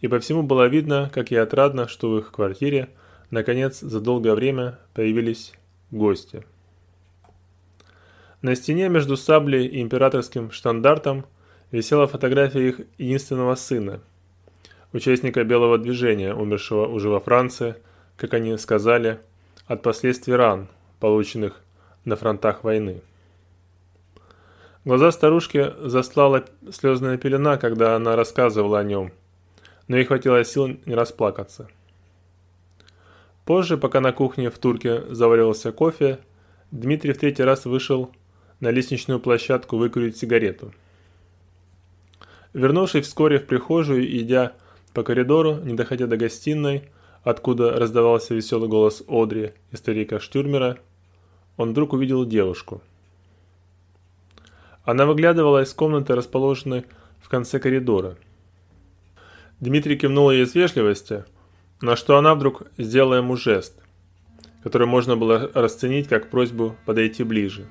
И 0.00 0.08
по 0.08 0.18
всему 0.18 0.42
было 0.42 0.66
видно, 0.66 1.10
как 1.12 1.30
ей 1.30 1.38
отрадно, 1.38 1.88
что 1.88 2.10
в 2.10 2.18
их 2.18 2.30
квартире, 2.30 2.90
наконец, 3.30 3.80
за 3.80 4.00
долгое 4.00 4.34
время 4.34 4.78
появились 4.92 5.54
гости. 5.90 6.44
На 8.42 8.54
стене 8.54 8.88
между 8.88 9.16
саблей 9.16 9.66
и 9.66 9.80
императорским 9.80 10.50
штандартом 10.50 11.24
висела 11.70 12.06
фотография 12.06 12.68
их 12.68 12.80
единственного 12.98 13.54
сына, 13.54 14.00
участника 14.92 15.44
белого 15.44 15.78
движения, 15.78 16.34
умершего 16.34 16.86
уже 16.86 17.08
во 17.08 17.20
Франции, 17.20 17.76
как 18.16 18.34
они 18.34 18.56
сказали, 18.58 19.20
от 19.66 19.82
последствий 19.82 20.34
ран, 20.34 20.68
полученных 21.00 21.62
на 22.04 22.16
фронтах 22.16 22.64
войны. 22.64 23.00
Глаза 24.84 25.12
старушки 25.12 25.72
заслала 25.80 26.44
слезная 26.70 27.16
пелена, 27.16 27.56
когда 27.56 27.96
она 27.96 28.16
рассказывала 28.16 28.80
о 28.80 28.84
нем, 28.84 29.12
но 29.88 29.96
ей 29.96 30.04
хватило 30.04 30.44
сил 30.44 30.76
не 30.84 30.94
расплакаться. 30.94 31.68
Позже, 33.46 33.78
пока 33.78 34.02
на 34.02 34.12
кухне 34.12 34.50
в 34.50 34.58
турке 34.58 35.02
заваривался 35.08 35.72
кофе, 35.72 36.18
Дмитрий 36.70 37.14
в 37.14 37.18
третий 37.18 37.44
раз 37.44 37.64
вышел 37.64 38.10
на 38.60 38.70
лестничную 38.70 39.20
площадку 39.20 39.78
выкурить 39.78 40.18
сигарету. 40.18 40.74
Вернувшись 42.52 43.06
вскоре 43.06 43.38
в 43.38 43.46
прихожую 43.46 44.06
и 44.06 44.20
идя 44.20 44.52
по 44.92 45.02
коридору, 45.02 45.54
не 45.62 45.72
доходя 45.72 46.06
до 46.06 46.18
гостиной, 46.18 46.90
откуда 47.22 47.70
раздавался 47.72 48.34
веселый 48.34 48.68
голос 48.68 49.02
Одри 49.08 49.54
и 49.72 49.76
старика 49.76 50.20
Штюрмера, 50.20 50.76
он 51.56 51.70
вдруг 51.70 51.94
увидел 51.94 52.26
девушку– 52.26 52.82
она 54.84 55.06
выглядывала 55.06 55.62
из 55.62 55.72
комнаты, 55.72 56.14
расположенной 56.14 56.84
в 57.20 57.28
конце 57.28 57.58
коридора. 57.58 58.16
Дмитрий 59.60 59.96
кивнул 59.96 60.30
ей 60.30 60.44
из 60.44 60.54
вежливости, 60.54 61.24
на 61.80 61.96
что 61.96 62.18
она 62.18 62.34
вдруг 62.34 62.64
сделала 62.76 63.14
ему 63.14 63.36
жест, 63.36 63.82
который 64.62 64.86
можно 64.86 65.16
было 65.16 65.50
расценить 65.54 66.08
как 66.08 66.30
просьбу 66.30 66.76
подойти 66.84 67.24
ближе. 67.24 67.66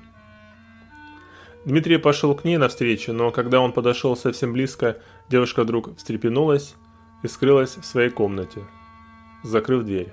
Дмитрий 1.64 1.98
пошел 1.98 2.34
к 2.34 2.44
ней 2.44 2.58
навстречу, 2.58 3.12
но 3.12 3.30
когда 3.30 3.60
он 3.60 3.72
подошел 3.72 4.16
совсем 4.16 4.52
близко, 4.52 4.98
девушка 5.30 5.62
вдруг 5.62 5.96
встрепенулась 5.96 6.74
и 7.22 7.28
скрылась 7.28 7.76
в 7.76 7.84
своей 7.84 8.10
комнате, 8.10 8.60
закрыв 9.42 9.84
дверь. 9.84 10.12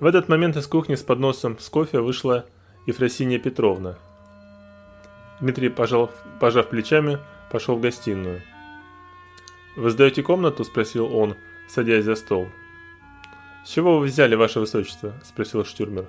В 0.00 0.06
этот 0.06 0.28
момент 0.28 0.56
из 0.56 0.66
кухни 0.66 0.94
с 0.94 1.02
подносом 1.02 1.58
с 1.58 1.68
кофе 1.68 2.00
вышла 2.00 2.46
Ефросинья 2.86 3.38
Петровна– 3.38 3.98
Дмитрий, 5.40 5.68
пожал, 5.68 6.10
пожав 6.40 6.68
плечами, 6.68 7.18
пошел 7.50 7.76
в 7.76 7.80
гостиную. 7.80 8.42
«Вы 9.76 9.90
сдаете 9.90 10.22
комнату?»– 10.22 10.64
спросил 10.64 11.14
он, 11.14 11.34
садясь 11.68 12.04
за 12.04 12.14
стол. 12.14 12.48
«С 13.64 13.70
чего 13.70 13.98
вы 13.98 14.06
взяли, 14.06 14.34
ваше 14.34 14.60
высочество?»– 14.60 15.14
спросил 15.24 15.64
Штюрмер. 15.64 16.06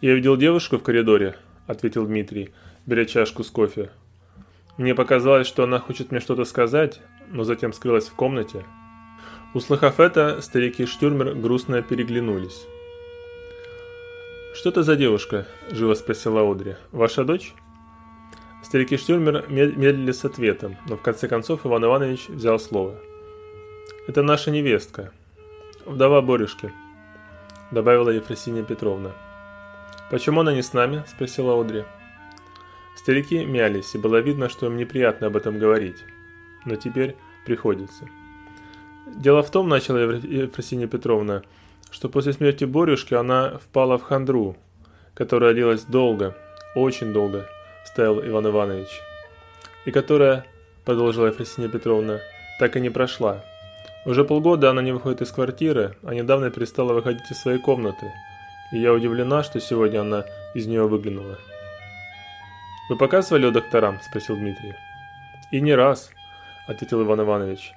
«Я 0.00 0.14
видел 0.14 0.36
девушку 0.36 0.78
в 0.78 0.82
коридоре»,– 0.82 1.36
ответил 1.66 2.06
Дмитрий, 2.06 2.52
беря 2.86 3.04
чашку 3.04 3.44
с 3.44 3.50
кофе. 3.50 3.90
«Мне 4.76 4.94
показалось, 4.94 5.46
что 5.46 5.64
она 5.64 5.78
хочет 5.78 6.10
мне 6.10 6.20
что-то 6.20 6.44
сказать, 6.44 7.00
но 7.28 7.44
затем 7.44 7.72
скрылась 7.72 8.08
в 8.08 8.14
комнате». 8.14 8.64
Услыхав 9.54 9.98
это, 9.98 10.42
старики 10.42 10.84
Штюрмер 10.84 11.34
грустно 11.34 11.82
переглянулись. 11.82 12.66
«Что 14.54 14.70
это 14.70 14.82
за 14.82 14.96
девушка?»– 14.96 15.46
живо 15.70 15.94
спросила 15.94 16.50
Одри. 16.50 16.76
«Ваша 16.92 17.24
дочь?» 17.24 17.54
Старики 18.62 18.96
Штюрмер 18.96 19.46
медлили 19.48 20.12
с 20.12 20.24
ответом, 20.24 20.76
но 20.88 20.96
в 20.96 21.02
конце 21.02 21.28
концов 21.28 21.64
Иван 21.64 21.84
Иванович 21.84 22.28
взял 22.28 22.58
слово. 22.58 22.96
«Это 24.06 24.22
наша 24.22 24.50
невестка, 24.50 25.12
вдова 25.86 26.20
Борюшки»,— 26.22 26.72
добавила 27.70 28.10
Ефросинья 28.10 28.62
Петровна. 28.64 29.12
«Почему 30.10 30.40
она 30.40 30.54
не 30.54 30.62
с 30.62 30.72
нами?»— 30.72 31.04
спросила 31.06 31.58
Одри. 31.60 31.84
Старики 32.96 33.44
мялись, 33.44 33.94
и 33.94 33.98
было 33.98 34.16
видно, 34.16 34.48
что 34.48 34.66
им 34.66 34.76
неприятно 34.76 35.28
об 35.28 35.36
этом 35.36 35.58
говорить. 35.58 36.02
Но 36.64 36.74
теперь 36.76 37.14
приходится. 37.46 38.08
Дело 39.06 39.42
в 39.42 39.50
том, 39.50 39.68
начала 39.68 39.98
Ефросинья 39.98 40.86
Петровна, 40.88 41.42
что 41.90 42.08
после 42.08 42.32
смерти 42.32 42.64
Борюшки 42.64 43.14
она 43.14 43.58
впала 43.58 43.98
в 43.98 44.02
хандру, 44.02 44.56
которая 45.14 45.54
длилась 45.54 45.84
долго, 45.84 46.36
очень 46.74 47.12
долго, 47.12 47.48
вставил 47.84 48.20
Иван 48.24 48.46
Иванович. 48.48 48.88
И 49.84 49.90
которая, 49.90 50.44
продолжила 50.84 51.26
Ефросинья 51.26 51.68
Петровна, 51.68 52.20
так 52.58 52.76
и 52.76 52.80
не 52.80 52.90
прошла. 52.90 53.44
Уже 54.04 54.24
полгода 54.24 54.70
она 54.70 54.82
не 54.82 54.92
выходит 54.92 55.22
из 55.22 55.30
квартиры, 55.30 55.96
а 56.02 56.14
недавно 56.14 56.50
перестала 56.50 56.92
выходить 56.92 57.30
из 57.30 57.38
своей 57.38 57.58
комнаты. 57.58 58.12
И 58.72 58.78
я 58.78 58.92
удивлена, 58.92 59.42
что 59.42 59.60
сегодня 59.60 60.00
она 60.00 60.24
из 60.54 60.66
нее 60.66 60.86
выглянула. 60.86 61.38
«Вы 62.88 62.96
показывали 62.96 63.50
докторам?»– 63.50 64.00
спросил 64.02 64.36
Дмитрий. 64.36 64.74
«И 65.50 65.60
не 65.60 65.74
раз»,– 65.74 66.10
ответил 66.66 67.02
Иван 67.02 67.20
Иванович. 67.20 67.72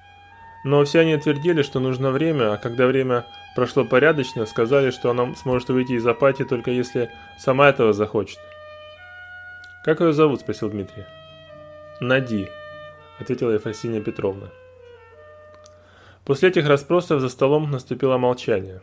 «Но 0.63 0.83
все 0.85 1.01
они 1.01 1.17
твердили, 1.17 1.63
что 1.63 1.79
нужно 1.79 2.11
время, 2.11 2.53
а 2.53 2.57
когда 2.57 2.87
время 2.87 3.25
прошло 3.55 3.83
порядочно, 3.83 4.45
сказали, 4.45 4.91
что 4.91 5.09
она 5.09 5.35
сможет 5.35 5.69
выйти 5.69 5.93
из 5.93 6.07
апатии 6.07 6.43
только 6.43 6.71
если 6.71 7.09
сама 7.37 7.69
этого 7.69 7.93
захочет. 7.93 8.39
«Как 9.83 9.99
ее 9.99 10.13
зовут?»– 10.13 10.39
спросил 10.41 10.69
Дмитрий. 10.69 11.05
«Нади»,– 11.99 12.49
ответила 13.19 13.49
Ефросинья 13.51 13.99
Петровна. 13.99 14.49
После 16.23 16.49
этих 16.49 16.67
расспросов 16.67 17.19
за 17.19 17.29
столом 17.29 17.71
наступило 17.71 18.17
молчание. 18.17 18.81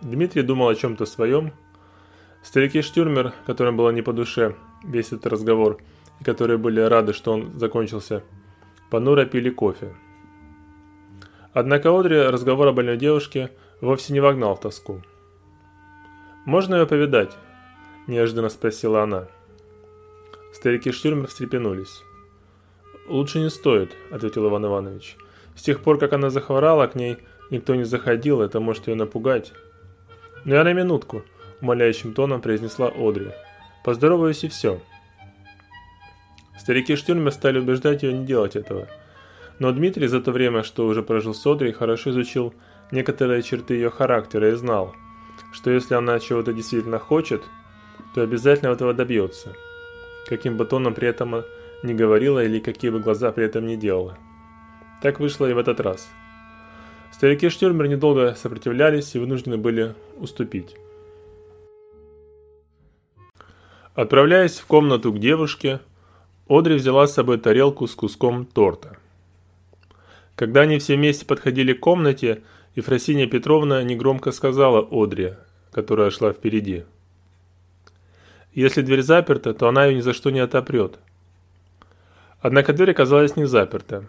Дмитрий 0.00 0.42
думал 0.42 0.68
о 0.68 0.74
чем-то 0.74 1.06
своем. 1.06 1.52
Старики 2.42 2.82
Штюрмер, 2.82 3.32
которым 3.46 3.76
было 3.76 3.90
не 3.90 4.02
по 4.02 4.12
душе 4.12 4.56
весь 4.82 5.12
этот 5.12 5.28
разговор, 5.28 5.80
и 6.20 6.24
которые 6.24 6.58
были 6.58 6.80
рады, 6.80 7.12
что 7.12 7.32
он 7.32 7.56
закончился, 7.56 8.24
понуро 8.90 9.26
пили 9.26 9.50
кофе. 9.50 9.94
Однако 11.52 11.96
Одри 11.96 12.16
разговор 12.16 12.66
о 12.68 12.72
больной 12.72 12.96
девушке 12.96 13.52
вовсе 13.80 14.12
не 14.12 14.20
вогнал 14.20 14.56
в 14.56 14.60
тоску. 14.60 15.02
«Можно 16.46 16.76
ее 16.76 16.86
повидать?»– 16.86 17.36
неожиданно 18.08 18.48
спросила 18.48 19.02
она.– 19.02 19.28
Старики 20.52 20.90
Штюрмер 20.90 21.28
встрепенулись. 21.28 22.02
«Лучше 23.08 23.40
не 23.40 23.50
стоит»,— 23.50 23.96
ответил 24.10 24.48
Иван 24.48 24.66
Иванович. 24.66 25.16
«С 25.56 25.62
тех 25.62 25.80
пор, 25.80 25.98
как 25.98 26.12
она 26.12 26.30
захворала, 26.30 26.86
к 26.86 26.94
ней 26.94 27.18
никто 27.50 27.74
не 27.74 27.84
заходил, 27.84 28.40
это 28.40 28.60
может 28.60 28.88
ее 28.88 28.94
напугать». 28.94 29.52
«Ну 30.44 30.54
я 30.54 30.64
на 30.64 30.72
минутку»,— 30.72 31.24
умоляющим 31.60 32.14
тоном 32.14 32.40
произнесла 32.40 32.88
Одри. 32.88 33.30
«Поздороваюсь 33.84 34.44
и 34.44 34.48
все». 34.48 34.80
Старики 36.58 36.94
Штюрмер 36.94 37.32
стали 37.32 37.58
убеждать 37.58 38.02
ее 38.02 38.12
не 38.12 38.26
делать 38.26 38.56
этого. 38.56 38.88
Но 39.58 39.72
Дмитрий 39.72 40.06
за 40.06 40.20
то 40.20 40.30
время, 40.32 40.62
что 40.62 40.86
уже 40.86 41.02
прожил 41.02 41.34
с 41.34 41.46
Одри, 41.46 41.72
хорошо 41.72 42.10
изучил 42.10 42.54
некоторые 42.90 43.42
черты 43.42 43.74
ее 43.74 43.90
характера 43.90 44.50
и 44.50 44.54
знал, 44.54 44.94
что 45.52 45.70
если 45.70 45.94
она 45.94 46.18
чего-то 46.18 46.52
действительно 46.52 46.98
хочет, 46.98 47.42
то 48.14 48.22
обязательно 48.22 48.70
этого 48.70 48.94
добьется. 48.94 49.54
Каким 50.26 50.56
бы 50.56 50.64
тоном 50.64 50.94
при 50.94 51.08
этом 51.08 51.44
не 51.82 51.94
говорила 51.94 52.44
или 52.44 52.60
какие 52.60 52.90
бы 52.90 53.00
глаза 53.00 53.32
при 53.32 53.44
этом 53.44 53.66
не 53.66 53.76
делала. 53.76 54.18
Так 55.02 55.18
вышло 55.20 55.48
и 55.48 55.52
в 55.52 55.58
этот 55.58 55.80
раз. 55.80 56.08
Старики 57.12 57.48
Штюрмер 57.48 57.88
недолго 57.88 58.34
сопротивлялись 58.34 59.14
и 59.14 59.18
вынуждены 59.18 59.56
были 59.56 59.94
уступить. 60.16 60.76
Отправляясь 63.94 64.58
в 64.58 64.66
комнату 64.66 65.12
к 65.12 65.18
девушке, 65.18 65.80
Одри 66.48 66.74
взяла 66.74 67.06
с 67.06 67.14
собой 67.14 67.38
тарелку 67.38 67.86
с 67.86 67.94
куском 67.94 68.46
торта. 68.46 68.96
Когда 70.36 70.62
они 70.62 70.78
все 70.78 70.96
вместе 70.96 71.26
подходили 71.26 71.72
к 71.72 71.80
комнате, 71.80 72.42
Ефросинья 72.76 73.26
Петровна 73.26 73.82
негромко 73.82 74.32
сказала 74.32 74.86
Одри, 74.90 75.34
которая 75.72 76.10
шла 76.10 76.32
впереди. 76.32 76.84
Если 78.52 78.82
дверь 78.82 79.02
заперта, 79.02 79.54
то 79.54 79.68
она 79.68 79.86
ее 79.86 79.96
ни 79.96 80.00
за 80.00 80.12
что 80.12 80.30
не 80.30 80.40
отопрет. 80.40 80.98
Однако 82.40 82.72
дверь 82.72 82.90
оказалась 82.90 83.36
не 83.36 83.44
заперта. 83.44 84.04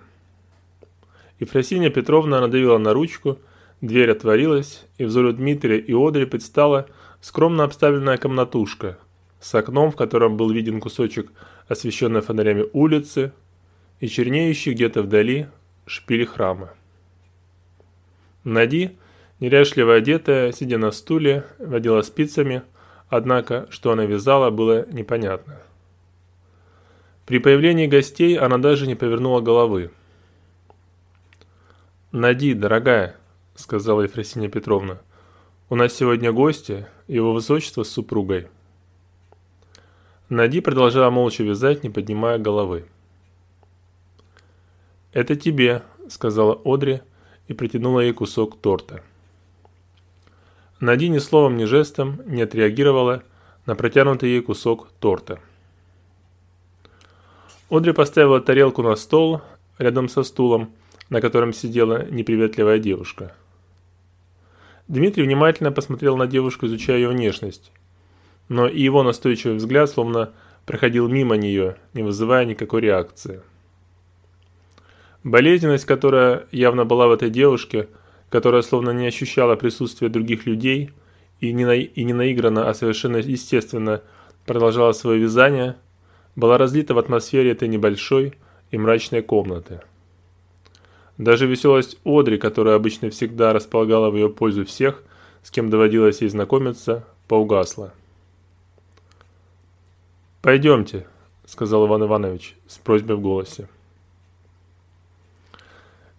Ефросинья 1.39 1.89
Петровна 1.89 2.39
надавила 2.39 2.77
на 2.77 2.93
ручку, 2.93 3.39
дверь 3.81 4.11
отворилась, 4.11 4.85
и 4.97 5.05
взору 5.05 5.33
Дмитрия 5.33 5.79
и 5.79 5.93
Одри 5.93 6.25
предстала 6.25 6.87
скромно 7.19 7.63
обставленная 7.63 8.17
комнатушка 8.17 8.97
с 9.39 9.53
окном, 9.55 9.91
в 9.91 9.95
котором 9.95 10.37
был 10.37 10.51
виден 10.51 10.79
кусочек 10.79 11.31
освещенной 11.67 12.21
фонарями 12.21 12.65
улицы 12.73 13.33
и 13.99 14.07
чернеющий 14.07 14.73
где-то 14.73 15.01
вдали 15.01 15.47
шпиль 15.85 16.25
храма. 16.25 16.73
Нади, 18.43 18.91
неряшливо 19.39 19.95
одетая, 19.95 20.51
сидя 20.51 20.77
на 20.77 20.91
стуле, 20.91 21.45
водила 21.59 22.01
спицами, 22.01 22.63
однако, 23.11 23.67
что 23.69 23.91
она 23.91 24.05
вязала, 24.05 24.49
было 24.49 24.87
непонятно. 24.89 25.61
При 27.25 27.39
появлении 27.39 27.85
гостей 27.85 28.37
она 28.37 28.57
даже 28.57 28.87
не 28.87 28.95
повернула 28.95 29.41
головы. 29.41 29.91
«Нади, 32.13 32.53
дорогая»,— 32.53 33.17
сказала 33.55 34.03
Ефросинья 34.03 34.47
Петровна,— 34.47 34.97
«у 35.69 35.75
нас 35.75 35.93
сегодня 35.93 36.31
гости, 36.31 36.87
его 37.07 37.33
высочество 37.33 37.83
с 37.83 37.89
супругой». 37.89 38.47
Нади 40.29 40.61
продолжала 40.61 41.09
молча 41.09 41.43
вязать, 41.43 41.83
не 41.83 41.89
поднимая 41.89 42.37
головы. 42.37 42.85
«Это 45.11 45.35
тебе»,— 45.35 45.83
сказала 46.09 46.61
Одри 46.63 47.01
и 47.49 47.53
протянула 47.53 47.99
ей 47.99 48.13
кусок 48.13 48.57
торта. 48.61 49.03
Нади 50.81 51.09
ни 51.09 51.19
словом, 51.19 51.57
ни 51.57 51.65
жестом 51.65 52.21
не 52.25 52.41
отреагировала 52.41 53.21
на 53.67 53.75
протянутый 53.75 54.31
ей 54.31 54.41
кусок 54.41 54.87
торта. 54.99 55.39
Одри 57.69 57.93
поставила 57.93 58.41
тарелку 58.41 58.81
на 58.81 58.95
стол 58.95 59.41
рядом 59.77 60.09
со 60.09 60.23
стулом, 60.23 60.71
на 61.09 61.21
котором 61.21 61.53
сидела 61.53 62.07
неприветливая 62.09 62.79
девушка. 62.79 63.35
Дмитрий 64.87 65.23
внимательно 65.23 65.71
посмотрел 65.71 66.17
на 66.17 66.25
девушку, 66.25 66.65
изучая 66.65 66.97
ее 66.97 67.09
внешность. 67.09 67.71
Но 68.49 68.67
и 68.67 68.81
его 68.81 69.03
настойчивый 69.03 69.57
взгляд 69.57 69.87
словно 69.87 70.31
проходил 70.65 71.07
мимо 71.07 71.37
нее, 71.37 71.77
не 71.93 72.01
вызывая 72.01 72.43
никакой 72.45 72.81
реакции. 72.81 73.41
Болезненность, 75.23 75.85
которая 75.85 76.47
явно 76.51 76.85
была 76.85 77.07
в 77.07 77.11
этой 77.11 77.29
девушке, 77.29 77.87
которая 78.31 78.61
словно 78.61 78.91
не 78.91 79.05
ощущала 79.05 79.57
присутствия 79.57 80.07
других 80.07 80.45
людей 80.45 80.91
и 81.41 81.51
не, 81.51 81.65
на, 81.65 81.75
и 81.75 82.03
не 82.03 82.13
наигранно, 82.13 82.69
а 82.69 82.73
совершенно 82.73 83.17
естественно 83.17 84.01
продолжала 84.45 84.93
свое 84.93 85.19
вязание, 85.19 85.75
была 86.37 86.57
разлита 86.57 86.93
в 86.93 86.97
атмосфере 86.99 87.51
этой 87.51 87.67
небольшой 87.67 88.33
и 88.71 88.77
мрачной 88.77 89.21
комнаты. 89.21 89.81
Даже 91.17 91.45
веселость 91.45 91.99
Одри, 92.05 92.37
которая 92.37 92.75
обычно 92.75 93.09
всегда 93.09 93.51
располагала 93.51 94.09
в 94.09 94.15
ее 94.15 94.29
пользу 94.29 94.65
всех, 94.65 95.03
с 95.43 95.51
кем 95.51 95.69
доводилось 95.69 96.21
ей 96.21 96.29
знакомиться, 96.29 97.05
поугасла. 97.27 97.93
«Пойдемте»,— 100.41 101.05
сказал 101.45 101.85
Иван 101.85 102.05
Иванович 102.05 102.55
с 102.65 102.77
просьбой 102.77 103.17
в 103.17 103.21
голосе. 103.21 103.67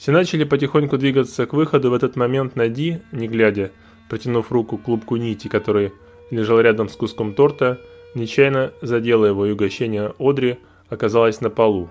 Все 0.03 0.11
начали 0.11 0.43
потихоньку 0.43 0.99
двигаться 0.99 1.47
к 1.47 1.53
выходу. 1.53 1.89
В 1.89 1.95
этот 1.95 2.17
момент 2.17 2.57
Нади, 2.57 2.99
не 3.13 3.29
глядя, 3.29 3.71
протянув 4.09 4.51
руку 4.51 4.77
к 4.77 4.83
клубку 4.83 5.15
нити, 5.15 5.47
который 5.47 5.93
лежал 6.33 6.59
рядом 6.59 6.89
с 6.89 6.97
куском 6.97 7.35
торта, 7.35 7.81
нечаянно 8.17 8.73
задела 8.83 9.27
его, 9.27 9.47
и 9.47 9.53
угощение 9.53 10.13
Одри 10.19 10.59
оказалось 10.89 11.41
на 11.41 11.51
полу. 11.51 11.89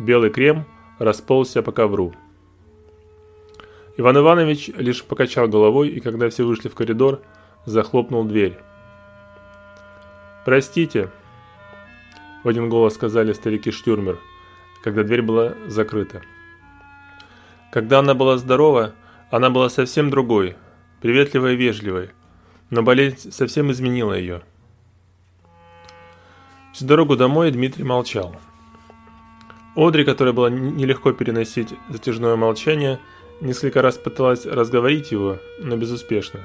Белый 0.00 0.30
крем— 0.30 0.64
расползся 0.98 1.62
по 1.62 1.70
ковру. 1.70 2.12
Иван 3.96 4.18
Иванович 4.18 4.70
лишь 4.76 5.04
покачал 5.04 5.46
головой 5.46 5.90
и, 5.90 6.00
когда 6.00 6.28
все 6.28 6.42
вышли 6.42 6.66
в 6.66 6.74
коридор, 6.74 7.20
захлопнул 7.66 8.24
дверь. 8.24 8.58
«Простите»,– 10.44 11.08
в 12.42 12.48
один 12.48 12.68
голос 12.68 12.94
сказали 12.94 13.32
старики 13.32 13.70
Штюрмер, 13.70 14.18
когда 14.82 15.04
дверь 15.04 15.22
была 15.22 15.54
закрыта. 15.68 16.22
Когда 17.70 18.00
она 18.00 18.14
была 18.14 18.36
здорова, 18.36 18.94
она 19.30 19.48
была 19.48 19.68
совсем 19.68 20.10
другой, 20.10 20.56
приветливой 21.00 21.54
и 21.54 21.56
вежливой, 21.56 22.10
но 22.68 22.82
болезнь 22.82 23.30
совсем 23.30 23.70
изменила 23.70 24.12
ее. 24.12 24.42
Всю 26.72 26.86
дорогу 26.86 27.16
домой 27.16 27.50
Дмитрий 27.52 27.84
молчал. 27.84 28.34
Одри, 29.76 30.04
которая 30.04 30.34
была 30.34 30.50
нелегко 30.50 31.12
переносить 31.12 31.74
затяжное 31.88 32.34
молчание, 32.34 32.98
несколько 33.40 33.82
раз 33.82 33.96
пыталась 33.98 34.46
разговорить 34.46 35.12
его, 35.12 35.38
но 35.60 35.76
безуспешно. 35.76 36.40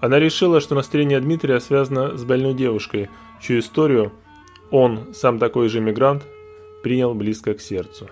Она 0.00 0.18
решила, 0.18 0.60
что 0.60 0.74
настроение 0.74 1.20
Дмитрия 1.20 1.60
связано 1.60 2.16
с 2.16 2.24
больной 2.24 2.54
девушкой, 2.54 3.08
чью 3.40 3.60
историю 3.60 4.12
он, 4.72 5.14
сам 5.14 5.38
такой 5.38 5.68
же 5.68 5.80
мигрант, 5.80 6.24
принял 6.82 7.14
близко 7.14 7.54
к 7.54 7.60
сердцу. 7.60 8.08